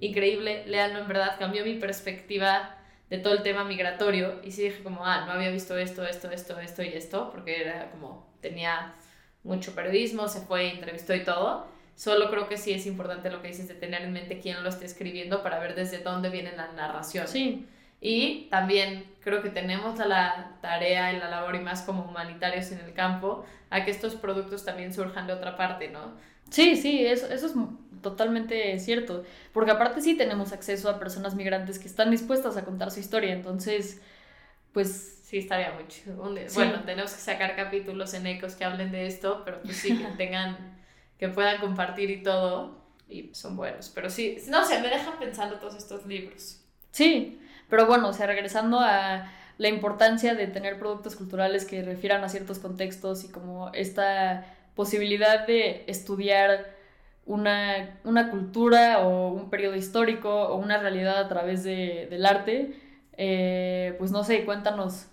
increíble, 0.00 0.64
léanlo 0.66 0.98
en 0.98 1.08
verdad, 1.08 1.36
cambió 1.38 1.64
mi 1.64 1.74
perspectiva 1.74 2.76
de 3.10 3.18
todo 3.18 3.34
el 3.34 3.42
tema 3.42 3.64
migratorio 3.64 4.40
y 4.42 4.50
sí 4.50 4.62
dije 4.62 4.82
como, 4.82 5.06
ah, 5.06 5.24
no 5.26 5.32
había 5.32 5.50
visto 5.50 5.76
esto, 5.76 6.04
esto, 6.04 6.30
esto, 6.30 6.58
esto 6.58 6.82
y 6.82 6.88
esto, 6.88 7.30
porque 7.30 7.60
era 7.60 7.90
como, 7.90 8.26
tenía 8.40 8.94
mucho 9.44 9.74
periodismo, 9.74 10.28
se 10.28 10.40
fue, 10.40 10.70
entrevistó 10.70 11.14
y 11.14 11.22
todo. 11.22 11.66
Solo 11.94 12.30
creo 12.30 12.48
que 12.48 12.56
sí 12.56 12.72
es 12.72 12.86
importante 12.86 13.30
lo 13.30 13.42
que 13.42 13.48
dices 13.48 13.68
de 13.68 13.74
tener 13.74 14.02
en 14.02 14.12
mente 14.12 14.40
quién 14.40 14.62
lo 14.62 14.68
está 14.68 14.84
escribiendo 14.84 15.42
para 15.42 15.58
ver 15.58 15.74
desde 15.74 15.98
dónde 15.98 16.30
viene 16.30 16.52
la 16.56 16.72
narración. 16.72 17.26
Sí, 17.28 17.68
Y 18.00 18.48
también 18.50 19.04
creo 19.20 19.42
que 19.42 19.50
tenemos 19.50 19.98
la, 19.98 20.06
la 20.06 20.58
tarea 20.60 21.12
y 21.12 21.18
la 21.18 21.28
labor 21.30 21.54
y 21.54 21.60
más 21.60 21.82
como 21.82 22.04
humanitarios 22.04 22.72
en 22.72 22.80
el 22.80 22.94
campo 22.94 23.44
a 23.70 23.84
que 23.84 23.90
estos 23.92 24.16
productos 24.16 24.64
también 24.64 24.92
surjan 24.92 25.26
de 25.26 25.34
otra 25.34 25.56
parte, 25.56 25.88
¿no? 25.88 26.12
sí, 26.50 26.76
sí, 26.76 27.06
eso, 27.06 27.26
eso 27.28 27.46
es 27.46 27.54
totalmente 28.02 28.78
cierto. 28.78 29.24
Porque 29.52 29.70
aparte 29.70 30.00
sí 30.00 30.16
tenemos 30.16 30.52
acceso 30.52 30.90
a 30.90 30.98
personas 30.98 31.34
migrantes 31.34 31.78
que 31.78 31.88
están 31.88 32.10
dispuestas 32.10 32.56
a 32.56 32.64
contar 32.64 32.90
su 32.90 33.00
historia. 33.00 33.32
Entonces, 33.32 34.00
pues 34.72 35.12
Sí, 35.32 35.38
estaría 35.38 35.72
Sí. 35.88 36.10
Bueno, 36.52 36.82
tenemos 36.84 37.14
que 37.14 37.20
sacar 37.20 37.56
capítulos 37.56 38.12
en 38.12 38.26
Ecos 38.26 38.54
que 38.54 38.66
hablen 38.66 38.92
de 38.92 39.06
esto, 39.06 39.40
pero 39.46 39.62
pues 39.62 39.78
sí, 39.78 39.96
que 39.96 40.04
tengan, 40.18 40.71
que 41.22 41.28
puedan 41.28 41.60
compartir 41.60 42.10
y 42.10 42.20
todo. 42.20 42.82
Y 43.08 43.30
son 43.32 43.56
buenos. 43.56 43.90
Pero 43.94 44.10
sí, 44.10 44.38
no 44.48 44.64
sé, 44.64 44.80
me 44.80 44.88
dejan 44.88 45.20
pensando 45.20 45.54
todos 45.60 45.76
estos 45.76 46.04
libros. 46.04 46.60
Sí, 46.90 47.40
pero 47.70 47.86
bueno, 47.86 48.08
o 48.08 48.12
sea, 48.12 48.26
regresando 48.26 48.80
a 48.80 49.30
la 49.56 49.68
importancia 49.68 50.34
de 50.34 50.48
tener 50.48 50.80
productos 50.80 51.14
culturales 51.14 51.64
que 51.64 51.80
refieran 51.84 52.24
a 52.24 52.28
ciertos 52.28 52.58
contextos 52.58 53.22
y 53.22 53.28
como 53.30 53.70
esta 53.72 54.44
posibilidad 54.74 55.46
de 55.46 55.84
estudiar 55.86 56.74
una, 57.24 58.00
una 58.02 58.30
cultura 58.30 58.98
o 59.06 59.28
un 59.28 59.48
periodo 59.48 59.76
histórico 59.76 60.28
o 60.48 60.56
una 60.56 60.78
realidad 60.78 61.18
a 61.20 61.28
través 61.28 61.62
de- 61.62 62.08
del 62.10 62.26
arte, 62.26 62.74
eh, 63.16 63.94
pues 63.98 64.10
no 64.10 64.24
sé, 64.24 64.44
cuéntanos 64.44 65.06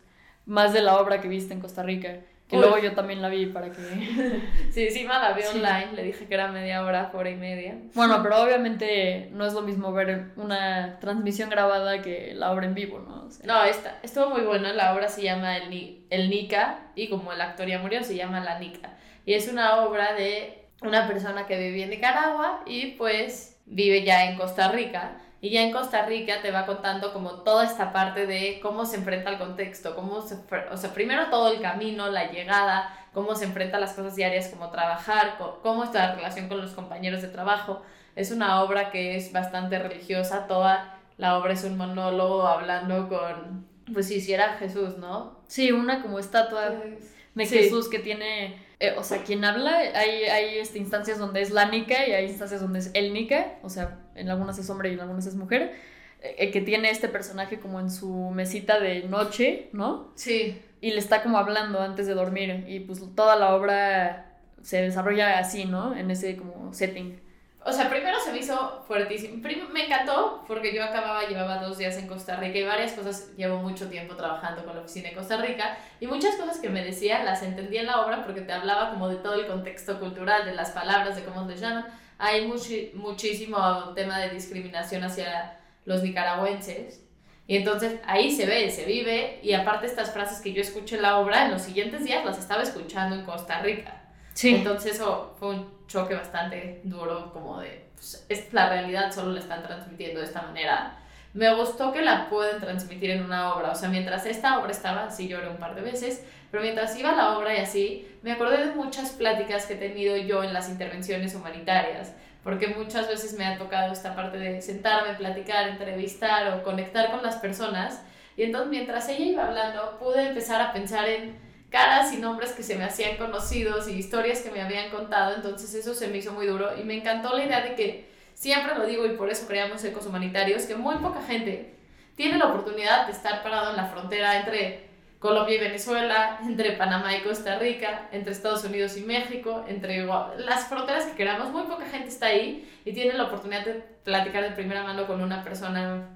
más 0.48 0.74
de 0.74 0.82
la 0.82 0.98
obra 1.00 1.22
que 1.22 1.28
viste 1.28 1.54
en 1.54 1.60
Costa 1.60 1.84
Rica, 1.84 2.22
que 2.50 2.56
Uy. 2.56 2.62
luego 2.64 2.80
yo 2.80 2.94
también 2.94 3.22
la 3.22 3.30
vi 3.30 3.46
para 3.46 3.72
que... 3.72 3.78
Sí, 4.72 4.88
encima 4.88 5.20
la 5.20 5.34
vi 5.34 5.44
Sí. 5.44 5.58
online, 5.58 5.90
le 5.96 6.04
dije 6.04 6.26
que 6.26 6.34
era 6.34 6.48
media 6.48 6.84
hora, 6.84 7.12
hora 7.14 7.30
y 7.30 7.36
media. 7.36 7.76
Bueno, 7.94 8.22
pero 8.24 8.42
obviamente 8.44 9.30
no 9.34 9.46
es 9.46 9.54
lo 9.54 9.62
mismo 9.62 9.94
ver 9.94 10.32
una 10.36 10.98
transmisión 11.00 11.50
grabada 11.50 12.02
que 12.02 12.34
la 12.36 12.52
obra 12.52 12.66
en 12.66 12.74
vivo, 12.74 13.00
¿no? 13.00 13.26
O 13.28 13.30
sea, 13.32 13.46
No, 13.46 13.64
esta, 13.64 14.00
estuvo 14.04 14.30
muy 14.32 14.42
buena. 14.42 14.74
La 14.74 14.94
obra 14.96 15.08
se 15.08 15.22
llama 15.22 15.58
El, 15.58 15.70
Ni- 15.70 16.06
El 16.10 16.30
Nica 16.30 16.80
y 16.96 17.08
como 17.08 17.32
el 17.34 17.40
actor 17.42 17.68
ya 17.68 17.78
murió, 17.80 18.04
se 18.04 18.16
llama 18.16 18.40
La 18.40 18.58
Nica. 18.60 18.98
Y 19.26 19.36
es 19.36 19.48
una 19.48 19.84
obra 19.84 20.14
de 20.16 20.66
una 20.82 21.08
persona 21.08 21.46
que 21.46 21.58
vivía 21.60 21.84
en 21.84 21.92
Nicaragua 21.92 22.64
y 22.66 22.94
pues 22.94 23.60
vive 23.68 24.04
ya 24.04 24.26
en 24.26 24.38
Costa 24.38 24.72
Rica. 24.72 25.18
Y 25.42 25.52
ya 25.52 25.62
en 25.64 25.72
Costa 25.72 26.06
Rica 26.06 26.42
te 26.42 26.52
va 26.52 26.66
contando 26.66 27.14
como 27.14 27.44
toda 27.44 27.66
esta 27.66 27.94
parte 27.94 28.26
de 28.28 28.60
cómo 28.62 28.86
se 28.86 28.98
enfrenta 28.98 29.30
al 29.30 29.38
contexto, 29.38 29.96
cómo 29.96 30.22
se, 30.22 30.36
o 30.72 30.78
sea, 30.78 30.94
primero 30.94 31.30
todo 31.30 31.54
el 31.54 31.62
camino, 31.62 32.10
la 32.10 32.30
llegada, 32.30 32.94
cómo 33.14 33.36
se 33.36 33.46
enfrenta 33.46 33.78
a 33.78 33.80
las 33.80 33.94
cosas 33.94 34.16
diarias 34.16 34.50
como 34.50 34.70
trabajar, 34.70 35.38
cómo 35.64 35.86
está 35.86 36.08
la 36.08 36.16
relación 36.16 36.50
con 36.50 36.60
los 36.60 36.72
compañeros 36.72 37.22
de 37.22 37.30
trabajo. 37.30 37.82
Es 38.16 38.32
una 38.32 38.62
obra 38.64 38.92
que 38.92 39.16
es 39.16 39.32
bastante 39.32 39.80
religiosa, 39.80 40.46
toda 40.48 41.00
la 41.18 41.38
obra 41.38 41.54
es 41.54 41.64
un 41.64 41.78
monólogo 41.78 42.46
hablando 42.46 43.08
con, 43.08 43.66
pues 43.94 44.08
si 44.08 44.16
hiciera 44.16 44.58
Jesús, 44.58 44.98
¿no? 44.98 45.40
Sí, 45.48 45.72
una 45.72 46.02
como 46.02 46.20
estatua 46.20 46.70
de. 46.70 47.00
Jesús 47.46 47.90
que 47.90 48.00
tiene, 48.00 48.62
eh, 48.80 48.96
o 48.98 49.04
sea, 49.04 49.24
quien 49.24 49.44
habla, 49.44 49.78
hay, 49.78 50.24
hay 50.24 50.58
este, 50.58 50.80
instancias 50.80 51.20
donde 51.20 51.42
es 51.42 51.52
la 51.52 51.70
Nica 51.70 52.08
y 52.08 52.14
hay 52.14 52.26
instancias 52.28 52.62
donde 52.62 52.80
es 52.80 52.92
el 52.94 53.14
Nica, 53.14 53.58
o 53.62 53.70
sea, 53.70 54.00
en 54.16 54.30
algunas 54.30 54.58
es 54.58 54.70
hombre 54.70 54.90
y 54.90 54.94
en 54.94 55.02
algunas 55.02 55.26
es 55.26 55.36
mujer, 55.36 55.74
eh, 56.22 56.36
eh, 56.38 56.52
que 56.52 56.62
tiene 56.62 56.90
este 56.90 57.10
personaje 57.10 57.60
como 57.60 57.80
en 57.82 57.92
su 57.92 58.32
mesita 58.32 58.80
de 58.80 59.04
noche, 59.04 59.70
¿no? 59.74 60.12
Sí, 60.16 60.62
Y 60.80 60.92
le 60.92 61.00
está 61.00 61.24
como 61.24 61.38
hablando 61.38 61.82
antes 61.82 62.08
de 62.08 62.14
dormir 62.14 62.66
y 62.70 62.80
pues 62.80 63.02
toda 63.16 63.36
la 63.36 63.54
obra 63.54 64.38
se 64.62 64.82
desarrolla 64.82 65.40
así, 65.40 65.66
¿no? 65.66 65.96
En 65.96 66.10
ese 66.10 66.38
como 66.38 66.74
setting. 66.74 67.20
O 67.66 67.74
sea, 67.74 67.90
primero 67.90 68.18
se 68.20 68.32
me 68.32 68.40
hizo 68.40 68.84
fuertísimo. 68.88 69.38
Me 69.74 69.86
encantó 69.86 70.44
porque 70.48 70.74
yo 70.74 70.84
acababa, 70.84 71.28
llevaba 71.28 71.58
dos 71.58 71.78
días 71.78 71.98
en 71.98 72.08
Costa 72.08 72.38
Rica 72.38 72.58
y 72.58 72.64
varias 72.64 72.94
cosas, 72.94 73.36
llevo 73.36 73.58
mucho 73.58 73.90
tiempo 73.90 74.16
trabajando 74.16 74.64
con 74.64 74.76
la 74.76 74.82
oficina 74.82 75.10
de 75.10 75.16
Costa 75.16 75.38
Rica 75.38 75.78
y 76.00 76.08
muchas 76.08 76.36
cosas 76.36 76.60
que 76.60 76.70
me 76.70 76.84
decía 76.84 77.24
las 77.24 77.44
entendí 77.44 77.78
en 77.78 77.88
la 77.88 78.02
obra 78.02 78.24
porque 78.24 78.42
te 78.42 78.54
hablaba 78.54 78.92
como 78.92 79.10
de 79.10 79.18
todo 79.18 79.34
el 79.34 79.48
contexto 79.48 80.00
cultural, 80.00 80.46
de 80.46 80.56
las 80.56 80.72
palabras, 80.72 81.18
de 81.18 81.24
cómo 81.24 81.46
les 81.48 81.60
llaman. 81.60 81.86
Hay 82.18 82.48
muchísimo 82.94 83.94
tema 83.94 84.20
de 84.20 84.30
discriminación 84.30 85.04
hacia 85.04 85.60
los 85.86 86.02
nicaragüenses 86.02 87.02
y 87.46 87.58
entonces 87.58 88.00
ahí 88.06 88.32
se 88.32 88.46
ve, 88.46 88.70
se 88.72 88.86
vive 88.86 89.40
y 89.42 89.54
aparte 89.54 89.86
estas 89.86 90.12
frases 90.12 90.40
que 90.40 90.54
yo 90.54 90.62
escuché 90.62 90.96
en 90.96 91.02
la 91.02 91.18
obra, 91.18 91.46
en 91.46 91.52
los 91.52 91.64
siguientes 91.64 92.04
días 92.04 92.24
las 92.24 92.38
estaba 92.38 92.64
escuchando 92.64 93.16
en 93.16 93.26
Costa 93.26 93.60
Rica. 93.60 93.99
Sí. 94.40 94.56
Entonces 94.56 94.94
eso 94.94 95.36
fue 95.38 95.50
un 95.50 95.70
choque 95.86 96.16
bastante 96.16 96.80
duro, 96.86 97.34
como 97.34 97.60
de, 97.60 97.88
pues, 97.94 98.26
es 98.30 98.54
la 98.54 98.70
realidad, 98.70 99.12
solo 99.12 99.34
la 99.34 99.42
están 99.42 99.62
transmitiendo 99.64 100.22
de 100.22 100.28
esta 100.28 100.44
manera. 100.44 100.98
Me 101.34 101.54
gustó 101.56 101.92
que 101.92 102.02
la 102.02 102.30
pueden 102.30 102.62
transmitir 102.62 103.10
en 103.12 103.26
una 103.26 103.54
obra, 103.54 103.72
o 103.72 103.76
sea, 103.76 103.90
mientras 103.90 104.26
esta 104.26 104.58
obra 104.58 104.72
estaba, 104.72 105.10
sí 105.10 105.28
lloré 105.28 105.50
un 105.50 105.58
par 105.58 105.76
de 105.76 105.82
veces, 105.82 106.24
pero 106.52 106.64
mientras 106.64 106.98
iba 106.98 107.12
la 107.12 107.38
obra 107.38 107.54
y 107.54 107.60
así, 107.60 108.08
me 108.22 108.32
acordé 108.32 108.66
de 108.66 108.76
muchas 108.76 109.10
pláticas 109.10 109.66
que 109.66 109.74
he 109.74 109.78
tenido 109.78 110.16
yo 110.16 110.42
en 110.42 110.54
las 110.54 110.70
intervenciones 110.70 111.36
humanitarias, 111.36 112.14
porque 112.42 112.70
muchas 112.70 113.10
veces 113.10 113.38
me 113.38 113.46
ha 113.46 113.58
tocado 113.58 113.92
esta 113.92 114.16
parte 114.16 114.38
de 114.38 114.62
sentarme, 114.62 115.16
platicar, 115.16 115.68
entrevistar 115.68 116.54
o 116.54 116.64
conectar 116.64 117.12
con 117.12 117.24
las 117.24 117.36
personas, 117.36 118.06
y 118.38 118.44
entonces 118.44 118.70
mientras 118.70 119.10
ella 119.10 119.26
iba 119.26 119.48
hablando, 119.48 120.00
pude 120.00 120.30
empezar 120.30 120.62
a 120.62 120.72
pensar 120.72 121.10
en 121.10 121.49
caras 121.70 122.14
y 122.14 122.18
nombres 122.18 122.52
que 122.52 122.64
se 122.64 122.76
me 122.76 122.84
hacían 122.84 123.18
conocidos 123.18 123.88
y 123.88 123.94
historias 123.94 124.42
que 124.42 124.52
me 124.52 124.62
habían 124.62 124.90
contado, 124.90 125.36
entonces 125.36 125.74
eso 125.74 125.94
se 125.94 126.08
me 126.08 126.18
hizo 126.18 126.34
muy 126.34 126.48
duro 126.48 126.78
y 126.80 126.84
me 126.84 126.96
encantó 126.96 127.36
la 127.36 127.46
idea 127.46 127.62
de 127.62 127.76
que, 127.76 128.10
siempre 128.34 128.74
lo 128.76 128.86
digo 128.86 129.06
y 129.06 129.18
por 129.18 129.30
eso 129.30 129.48
creamos 129.48 129.84
Ecos 129.84 130.06
Humanitarios, 130.06 130.64
que 130.64 130.76
muy 130.76 130.96
poca 130.96 131.22
gente 131.22 131.76
tiene 132.16 132.38
la 132.38 132.46
oportunidad 132.46 133.06
de 133.06 133.12
estar 133.12 133.44
parado 133.44 133.72
en 133.72 133.78
la 133.78 133.88
frontera 133.88 134.40
entre 134.40 134.88
Colombia 135.20 135.56
y 135.56 135.60
Venezuela, 135.60 136.40
entre 136.44 136.72
Panamá 136.72 137.16
y 137.18 137.22
Costa 137.22 137.60
Rica, 137.60 138.08
entre 138.14 138.32
Estados 138.32 138.64
Unidos 138.64 138.96
y 138.96 139.02
México, 139.02 139.66
entre 139.68 140.06
las 140.06 140.68
fronteras 140.70 141.06
que 141.06 141.18
queramos, 141.18 141.52
muy 141.52 141.64
poca 141.64 141.86
gente 141.86 142.08
está 142.08 142.28
ahí 142.28 142.70
y 142.86 142.94
tiene 142.94 143.14
la 143.14 143.26
oportunidad 143.26 143.66
de 143.66 143.74
platicar 144.06 144.44
de 144.44 144.52
primera 144.52 144.84
mano 144.84 145.06
con 145.06 145.22
una 145.22 145.44
persona 145.44 146.08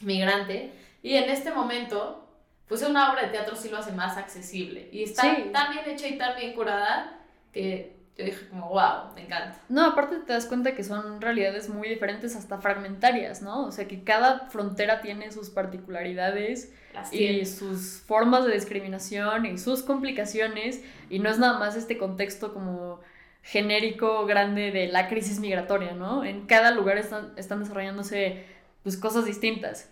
migrante. 0.00 0.72
Y 1.02 1.16
en 1.16 1.28
este 1.28 1.50
momento 1.50 2.23
pues 2.68 2.82
una 2.82 3.12
obra 3.12 3.22
de 3.22 3.28
teatro 3.28 3.56
sí 3.56 3.68
lo 3.68 3.78
hace 3.78 3.92
más 3.92 4.16
accesible 4.16 4.88
y 4.92 5.02
está 5.02 5.22
Sí. 5.22 5.50
tan 5.52 5.72
bien 5.72 5.84
hecha 5.88 6.08
y 6.08 6.16
tan 6.18 6.36
bien 6.36 6.54
curada 6.54 7.18
que 7.52 7.94
yo 8.16 8.24
dije 8.24 8.48
como 8.48 8.68
wow, 8.68 9.12
me 9.14 9.22
encanta. 9.22 9.58
No, 9.68 9.84
aparte 9.86 10.16
te 10.20 10.32
das 10.32 10.46
cuenta 10.46 10.74
que 10.76 10.84
son 10.84 11.20
realidades 11.20 11.68
muy 11.68 11.88
diferentes, 11.88 12.36
hasta 12.36 12.58
fragmentarias, 12.58 13.42
¿no? 13.42 13.64
O 13.66 13.72
sea, 13.72 13.88
que 13.88 14.04
cada 14.04 14.46
frontera 14.50 15.00
tiene 15.00 15.32
sus 15.32 15.50
particularidades 15.50 16.72
y 17.10 17.44
sus 17.44 18.02
formas 18.06 18.44
de 18.46 18.52
discriminación 18.52 19.46
y 19.46 19.58
sus 19.58 19.82
complicaciones, 19.82 20.80
y 21.10 21.18
no 21.18 21.28
es 21.28 21.38
nada 21.40 21.58
más 21.58 21.74
este 21.74 21.98
contexto 21.98 22.54
como 22.54 23.00
genérico 23.42 24.24
grande 24.26 24.70
de 24.70 24.86
la 24.88 25.08
crisis 25.08 25.40
migratoria, 25.40 25.92
¿no? 25.92 26.24
En 26.24 26.46
cada 26.46 26.70
lugar 26.70 26.96
están, 26.98 27.32
están 27.36 27.60
desarrollándose 27.60 28.44
pues 28.84 28.96
cosas 28.96 29.24
distintas. 29.26 29.90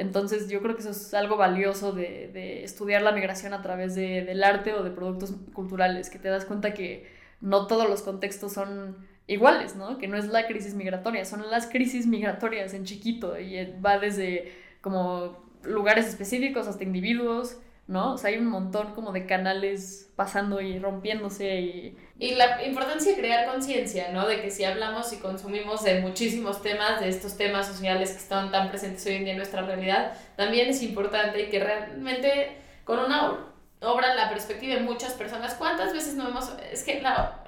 Entonces 0.00 0.48
yo 0.48 0.60
creo 0.62 0.74
que 0.74 0.80
eso 0.82 0.90
es 0.90 1.12
algo 1.14 1.36
valioso 1.36 1.92
de, 1.92 2.28
de 2.32 2.64
estudiar 2.64 3.02
la 3.02 3.12
migración 3.12 3.52
a 3.54 3.62
través 3.62 3.94
de- 3.94 4.24
del 4.24 4.42
arte 4.42 4.72
o 4.74 4.82
de 4.82 4.90
productos 4.90 5.34
culturales, 5.52 6.10
que 6.10 6.18
te 6.18 6.28
das 6.28 6.44
cuenta 6.44 6.74
que 6.74 7.06
no 7.40 7.66
todos 7.66 7.88
los 7.88 8.02
contextos 8.02 8.52
son 8.54 8.96
iguales, 9.26 9.76
¿no? 9.76 9.98
Que 9.98 10.08
no 10.08 10.16
es 10.16 10.26
la 10.28 10.46
crisis 10.46 10.74
migratoria, 10.74 11.24
son 11.24 11.48
las 11.50 11.66
crisis 11.66 12.06
migratorias 12.06 12.74
en 12.74 12.84
chiquito 12.84 13.38
y 13.38 13.56
eh, 13.56 13.78
va 13.84 13.98
desde 13.98 14.52
como 14.80 15.44
lugares 15.64 16.06
específicos 16.08 16.66
hasta 16.66 16.82
individuos, 16.84 17.58
¿no? 17.90 18.14
O 18.14 18.18
sea, 18.18 18.30
hay 18.30 18.38
un 18.38 18.46
montón 18.46 18.94
como 18.94 19.10
de 19.10 19.26
canales 19.26 20.08
pasando 20.14 20.60
y 20.60 20.78
rompiéndose 20.78 21.60
y... 21.60 21.98
Y 22.20 22.36
la 22.36 22.64
importancia 22.64 23.12
de 23.12 23.18
crear 23.18 23.50
conciencia, 23.50 24.12
¿no? 24.12 24.28
De 24.28 24.40
que 24.40 24.50
si 24.52 24.62
hablamos 24.62 25.12
y 25.12 25.16
consumimos 25.16 25.82
de 25.82 26.00
muchísimos 26.00 26.62
temas, 26.62 27.00
de 27.00 27.08
estos 27.08 27.36
temas 27.36 27.66
sociales 27.66 28.12
que 28.12 28.18
están 28.18 28.52
tan 28.52 28.68
presentes 28.70 29.04
hoy 29.06 29.14
en 29.16 29.24
día 29.24 29.32
en 29.32 29.38
nuestra 29.38 29.62
realidad, 29.62 30.12
también 30.36 30.68
es 30.68 30.84
importante 30.84 31.48
que 31.48 31.58
realmente 31.58 32.58
con 32.84 33.00
una 33.00 33.48
obra 33.80 34.14
la 34.14 34.28
perspectiva 34.28 34.76
de 34.76 34.82
muchas 34.82 35.14
personas, 35.14 35.54
¿cuántas 35.54 35.92
veces 35.92 36.14
no 36.14 36.28
hemos... 36.28 36.48
Es 36.70 36.84
que 36.84 37.02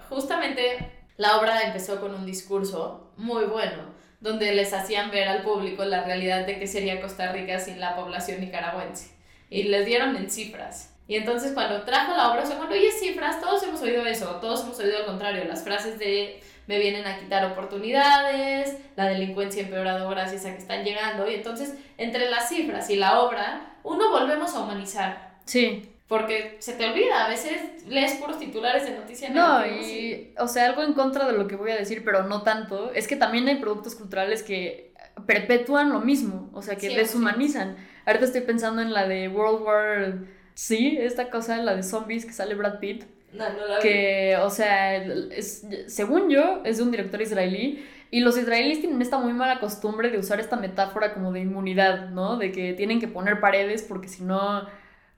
justamente 0.08 0.90
la 1.18 1.38
obra 1.38 1.62
empezó 1.62 2.00
con 2.00 2.16
un 2.16 2.26
discurso 2.26 3.12
muy 3.16 3.44
bueno, 3.44 3.84
donde 4.18 4.52
les 4.52 4.72
hacían 4.72 5.12
ver 5.12 5.28
al 5.28 5.42
público 5.42 5.84
la 5.84 6.02
realidad 6.02 6.46
de 6.46 6.58
qué 6.58 6.66
sería 6.66 7.00
Costa 7.00 7.30
Rica 7.30 7.60
sin 7.60 7.78
la 7.78 7.94
población 7.94 8.40
nicaragüense. 8.40 9.11
Y 9.52 9.64
les 9.64 9.86
dieron 9.86 10.16
en 10.16 10.30
cifras. 10.30 10.94
Y 11.08 11.16
entonces 11.16 11.52
cuando 11.52 11.82
trajo 11.82 12.16
la 12.16 12.32
obra, 12.32 12.46
se 12.46 12.54
cuando 12.54 12.74
oye 12.74 12.90
cifras, 12.90 13.40
todos 13.40 13.62
hemos 13.64 13.82
oído 13.82 14.06
eso, 14.06 14.26
todos 14.40 14.62
hemos 14.62 14.78
oído 14.78 15.00
lo 15.00 15.06
contrario, 15.06 15.44
las 15.44 15.62
frases 15.62 15.98
de 15.98 16.40
me 16.66 16.78
vienen 16.78 17.06
a 17.06 17.18
quitar 17.18 17.44
oportunidades, 17.44 18.76
la 18.96 19.06
delincuencia 19.06 19.62
empeorado 19.62 20.08
gracias 20.08 20.46
a 20.46 20.52
que 20.52 20.58
están 20.58 20.84
llegando. 20.84 21.28
Y 21.28 21.34
entonces, 21.34 21.74
entre 21.98 22.30
las 22.30 22.48
cifras 22.48 22.88
y 22.88 22.96
la 22.96 23.20
obra, 23.20 23.76
uno 23.82 24.10
volvemos 24.10 24.54
a 24.54 24.60
humanizar. 24.60 25.32
Sí. 25.44 25.88
Porque 26.06 26.56
se 26.60 26.74
te 26.74 26.88
olvida, 26.88 27.24
a 27.24 27.28
veces 27.28 27.86
lees 27.86 28.12
puros 28.14 28.38
titulares 28.38 28.84
de 28.84 28.92
noticias. 28.92 29.32
No, 29.32 29.66
y, 29.66 30.34
o 30.38 30.46
sea, 30.46 30.66
algo 30.66 30.82
en 30.82 30.92
contra 30.92 31.26
de 31.26 31.32
lo 31.32 31.48
que 31.48 31.56
voy 31.56 31.70
a 31.70 31.76
decir, 31.76 32.04
pero 32.04 32.24
no 32.24 32.42
tanto, 32.42 32.92
es 32.92 33.08
que 33.08 33.16
también 33.16 33.48
hay 33.48 33.56
productos 33.56 33.94
culturales 33.94 34.42
que 34.42 34.92
perpetúan 35.26 35.90
lo 35.90 36.00
mismo, 36.00 36.50
o 36.52 36.62
sea, 36.62 36.76
que 36.76 36.94
deshumanizan. 36.94 37.76
Ahorita 38.06 38.24
estoy 38.24 38.42
pensando 38.42 38.82
en 38.82 38.92
la 38.92 39.06
de 39.06 39.28
World 39.28 39.62
War 39.62 40.14
Sí, 40.54 40.98
esta 41.00 41.30
cosa, 41.30 41.56
la 41.58 41.74
de 41.74 41.82
zombies 41.82 42.26
que 42.26 42.32
sale 42.32 42.54
Brad 42.54 42.78
Pitt. 42.78 43.04
No, 43.32 43.48
no 43.48 43.66
la 43.66 43.78
que, 43.78 44.36
o 44.36 44.50
sea, 44.50 44.96
es, 44.96 45.66
según 45.86 46.28
yo, 46.28 46.60
es 46.64 46.76
de 46.76 46.82
un 46.82 46.90
director 46.90 47.22
israelí. 47.22 47.86
Y 48.10 48.20
los 48.20 48.36
israelíes 48.36 48.80
tienen 48.80 49.00
esta 49.00 49.16
muy 49.16 49.32
mala 49.32 49.58
costumbre 49.58 50.10
de 50.10 50.18
usar 50.18 50.38
esta 50.38 50.56
metáfora 50.56 51.14
como 51.14 51.32
de 51.32 51.40
inmunidad, 51.40 52.10
¿no? 52.10 52.36
De 52.36 52.52
que 52.52 52.74
tienen 52.74 53.00
que 53.00 53.08
poner 53.08 53.40
paredes 53.40 53.82
porque 53.82 54.08
si 54.08 54.22
no, 54.22 54.68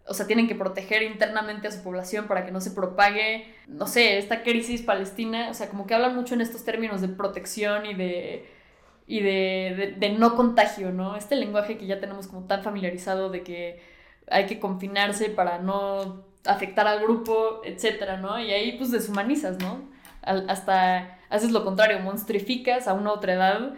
o 0.07 0.15
sea, 0.15 0.29
tienen 0.29 0.47
que 0.47 0.55
proteger 0.55 1.03
internamente 1.03 1.67
a 1.67 1.73
su 1.73 1.83
población 1.83 2.29
para 2.29 2.47
que 2.47 2.53
no 2.53 2.61
se 2.61 2.71
propague, 2.71 3.53
no 3.67 3.89
sé, 3.89 4.19
esta 4.19 4.45
crisis 4.45 4.83
palestina. 4.83 5.51
O 5.51 5.55
sea, 5.55 5.69
como 5.69 5.89
que 5.89 5.95
hablan 5.95 6.15
mucho 6.15 6.35
en 6.35 6.41
estos 6.41 6.65
términos 6.65 7.01
de 7.01 7.09
protección 7.09 7.85
y 7.87 7.95
de 7.95 8.47
y 9.07 9.21
de, 9.21 9.75
de, 9.77 9.93
de 9.99 10.09
no 10.11 10.37
contagio, 10.37 10.91
¿no? 10.91 11.17
Este 11.17 11.37
lenguaje 11.37 11.77
que 11.79 11.87
ya 11.87 12.01
tenemos 12.01 12.27
como 12.27 12.47
tan 12.47 12.63
familiarizado 12.63 13.31
de 13.31 13.43
que 13.43 13.83
hay 14.31 14.47
que 14.47 14.59
confinarse 14.59 15.29
para 15.29 15.59
no 15.59 16.25
afectar 16.45 16.87
al 16.87 17.01
grupo, 17.01 17.61
etcétera, 17.65 18.17
¿no? 18.17 18.39
Y 18.39 18.51
ahí 18.53 18.73
pues 18.79 18.91
deshumanizas, 18.91 19.59
¿no? 19.59 19.95
hasta 20.49 21.19
haces 21.29 21.51
lo 21.51 21.65
contrario, 21.65 22.01
monstrificas 22.01 22.89
a 22.89 22.95
una 22.95 23.13
otra 23.13 23.35
edad 23.35 23.75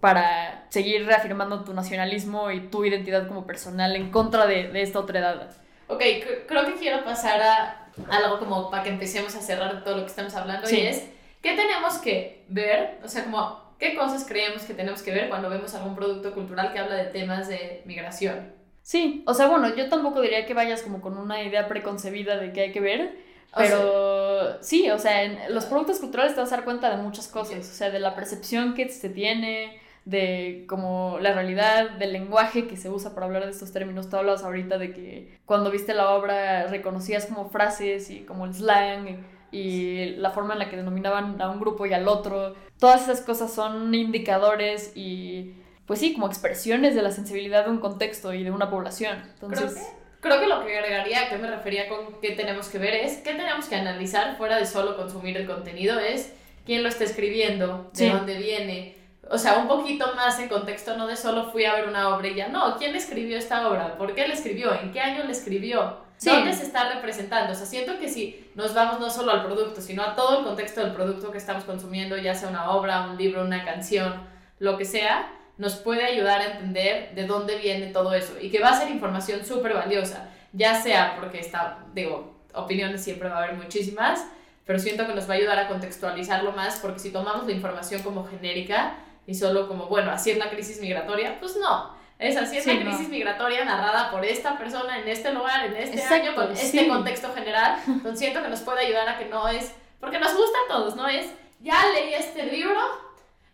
para 0.00 0.66
seguir 0.70 1.04
reafirmando 1.04 1.62
tu 1.62 1.74
nacionalismo 1.74 2.50
y 2.50 2.68
tu 2.68 2.84
identidad 2.84 3.28
como 3.28 3.46
personal 3.46 3.94
en 3.96 4.10
contra 4.10 4.46
de, 4.46 4.70
esta 4.80 4.98
otra 4.98 5.18
edad. 5.18 5.50
Ok, 5.88 6.02
creo 6.48 6.64
que 6.64 6.74
quiero 6.78 7.04
pasar 7.04 7.42
a 7.42 7.90
algo 8.08 8.38
como 8.38 8.70
para 8.70 8.82
que 8.82 8.88
empecemos 8.88 9.34
a 9.34 9.42
cerrar 9.42 9.84
todo 9.84 9.96
lo 9.96 10.02
que 10.02 10.08
estamos 10.08 10.34
hablando 10.34 10.70
y 10.70 10.80
es, 10.80 11.06
¿qué 11.42 11.54
tenemos 11.54 11.98
que 11.98 12.44
ver? 12.48 12.98
O 13.04 13.08
sea, 13.08 13.24
como, 13.24 13.69
¿qué 13.80 13.96
cosas 13.96 14.24
creemos 14.28 14.62
que 14.62 14.74
tenemos 14.74 15.02
que 15.02 15.10
ver 15.10 15.28
cuando 15.28 15.50
vemos 15.50 15.74
algún 15.74 15.96
producto 15.96 16.32
cultural 16.32 16.72
que 16.72 16.78
habla 16.78 16.94
de 16.96 17.06
temas 17.06 17.48
de 17.48 17.82
migración? 17.86 18.52
Sí, 18.82 19.24
o 19.26 19.34
sea, 19.34 19.48
bueno, 19.48 19.74
yo 19.74 19.88
tampoco 19.88 20.20
diría 20.20 20.46
que 20.46 20.54
vayas 20.54 20.82
como 20.82 21.00
con 21.00 21.18
una 21.18 21.42
idea 21.42 21.66
preconcebida 21.66 22.36
de 22.36 22.52
qué 22.52 22.60
hay 22.62 22.72
que 22.72 22.80
ver, 22.80 23.16
pero 23.56 24.62
sí, 24.62 24.88
o 24.90 24.98
sea, 24.98 25.24
en 25.24 25.54
los 25.54 25.64
productos 25.64 25.98
culturales 25.98 26.34
te 26.34 26.40
vas 26.40 26.52
a 26.52 26.56
dar 26.56 26.64
cuenta 26.64 26.94
de 26.94 27.02
muchas 27.02 27.26
cosas, 27.26 27.58
o 27.58 27.72
sea, 27.72 27.90
de 27.90 27.98
la 27.98 28.14
percepción 28.14 28.74
que 28.74 28.88
se 28.88 29.08
tiene, 29.08 29.80
de 30.04 30.64
como 30.68 31.18
la 31.20 31.32
realidad, 31.32 31.90
del 31.90 32.12
lenguaje 32.12 32.66
que 32.66 32.76
se 32.76 32.88
usa 32.88 33.14
para 33.14 33.26
hablar 33.26 33.44
de 33.44 33.50
estos 33.50 33.72
términos. 33.72 34.08
Tú 34.08 34.16
hablas 34.16 34.44
ahorita 34.44 34.78
de 34.78 34.92
que 34.92 35.38
cuando 35.46 35.70
viste 35.70 35.94
la 35.94 36.10
obra 36.10 36.66
reconocías 36.68 37.26
como 37.26 37.50
frases 37.50 38.10
y 38.10 38.20
como 38.20 38.46
el 38.46 38.54
slang 38.54 39.24
y 39.52 40.10
la 40.16 40.30
forma 40.30 40.54
en 40.54 40.60
la 40.60 40.68
que 40.68 40.76
denominaban 40.76 41.40
a 41.40 41.50
un 41.50 41.60
grupo 41.60 41.86
y 41.86 41.92
al 41.92 42.08
otro. 42.08 42.54
Todas 42.78 43.02
esas 43.02 43.20
cosas 43.20 43.52
son 43.52 43.94
indicadores 43.94 44.92
y 44.94 45.54
pues 45.86 46.00
sí, 46.00 46.14
como 46.14 46.28
expresiones 46.28 46.94
de 46.94 47.02
la 47.02 47.10
sensibilidad 47.10 47.64
de 47.64 47.70
un 47.70 47.78
contexto 47.78 48.32
y 48.32 48.44
de 48.44 48.50
una 48.50 48.70
población. 48.70 49.22
Entonces... 49.34 49.76
Creo 50.20 50.38
que, 50.38 50.46
lo 50.46 50.66
que 50.66 50.76
agregaría, 50.76 51.22
a 51.22 51.28
qué 51.30 51.38
me 51.38 51.48
refería 51.48 51.88
con 51.88 52.20
qué 52.20 52.32
tenemos 52.32 52.68
que 52.68 52.76
ver 52.76 52.92
es, 52.92 53.18
qué 53.18 53.32
tenemos 53.32 53.64
que 53.66 53.76
analizar 53.76 54.36
fuera 54.36 54.58
de 54.58 54.66
solo 54.66 54.94
consumir 54.94 55.34
el 55.38 55.46
contenido, 55.46 55.98
es 55.98 56.34
quién 56.66 56.82
lo 56.82 56.90
está 56.90 57.04
escribiendo, 57.04 57.90
de 57.94 58.10
dónde 58.10 58.36
viene, 58.36 58.96
o 59.32 59.38
sea, 59.38 59.58
un 59.58 59.68
poquito 59.68 60.12
más 60.16 60.40
en 60.40 60.48
contexto, 60.48 60.96
no 60.96 61.06
de 61.06 61.16
solo 61.16 61.52
fui 61.52 61.64
a 61.64 61.74
ver 61.74 61.88
una 61.88 62.08
obra 62.08 62.26
y 62.26 62.34
ya, 62.34 62.48
no, 62.48 62.76
¿quién 62.76 62.96
escribió 62.96 63.38
esta 63.38 63.68
obra? 63.68 63.96
¿Por 63.96 64.12
qué 64.12 64.26
la 64.26 64.34
escribió? 64.34 64.74
¿En 64.74 64.90
qué 64.90 65.00
año 65.00 65.22
la 65.22 65.30
escribió? 65.30 65.98
¿Dónde 66.20 66.52
se 66.52 66.64
está 66.64 66.92
representando? 66.92 67.52
O 67.52 67.54
sea, 67.54 67.64
siento 67.64 67.96
que 68.00 68.08
si 68.08 68.50
nos 68.56 68.74
vamos 68.74 68.98
no 68.98 69.08
solo 69.08 69.30
al 69.30 69.44
producto, 69.44 69.80
sino 69.80 70.02
a 70.02 70.16
todo 70.16 70.40
el 70.40 70.44
contexto 70.44 70.80
del 70.80 70.92
producto 70.92 71.30
que 71.30 71.38
estamos 71.38 71.62
consumiendo, 71.62 72.18
ya 72.18 72.34
sea 72.34 72.48
una 72.48 72.72
obra, 72.72 73.06
un 73.08 73.16
libro, 73.16 73.42
una 73.42 73.64
canción, 73.64 74.14
lo 74.58 74.76
que 74.76 74.84
sea, 74.84 75.30
nos 75.58 75.76
puede 75.76 76.04
ayudar 76.04 76.40
a 76.40 76.46
entender 76.46 77.14
de 77.14 77.26
dónde 77.26 77.56
viene 77.56 77.86
todo 77.86 78.12
eso 78.14 78.34
y 78.40 78.50
que 78.50 78.58
va 78.58 78.70
a 78.70 78.78
ser 78.80 78.90
información 78.90 79.44
súper 79.44 79.74
valiosa, 79.74 80.28
ya 80.52 80.74
sea 80.74 81.14
porque 81.20 81.38
está, 81.38 81.78
digo, 81.94 82.34
opiniones 82.52 83.04
siempre 83.04 83.28
va 83.28 83.36
a 83.36 83.44
haber 83.44 83.54
muchísimas, 83.54 84.26
pero 84.66 84.80
siento 84.80 85.06
que 85.06 85.14
nos 85.14 85.28
va 85.30 85.34
a 85.34 85.36
ayudar 85.36 85.58
a 85.60 85.68
contextualizarlo 85.68 86.50
más 86.50 86.80
porque 86.80 86.98
si 86.98 87.12
tomamos 87.12 87.46
la 87.46 87.52
información 87.52 88.02
como 88.02 88.26
genérica 88.26 88.94
y 89.26 89.34
solo 89.34 89.68
como, 89.68 89.86
bueno, 89.86 90.10
así 90.10 90.30
es 90.30 90.38
la 90.38 90.50
crisis 90.50 90.80
migratoria, 90.80 91.38
pues 91.38 91.56
no. 91.56 91.98
Es 92.18 92.36
así 92.36 92.58
es 92.58 92.66
la 92.66 92.78
crisis 92.78 93.08
migratoria 93.08 93.64
narrada 93.64 94.10
por 94.10 94.22
esta 94.24 94.58
persona 94.58 94.98
en 94.98 95.08
este 95.08 95.32
lugar, 95.32 95.64
en 95.64 95.76
este 95.76 96.02
año, 96.02 96.34
con 96.34 96.52
este 96.52 96.86
contexto 96.86 97.32
general. 97.32 97.78
Entonces 97.86 98.18
siento 98.18 98.42
que 98.42 98.48
nos 98.48 98.60
puede 98.60 98.86
ayudar 98.86 99.08
a 99.08 99.18
que 99.18 99.24
no 99.24 99.48
es, 99.48 99.74
porque 99.98 100.18
nos 100.18 100.34
gusta 100.36 100.58
a 100.66 100.72
todos, 100.72 100.96
¿no? 100.96 101.08
Es, 101.08 101.30
ya 101.60 101.82
leí 101.94 102.12
este 102.12 102.44
libro, 102.44 102.78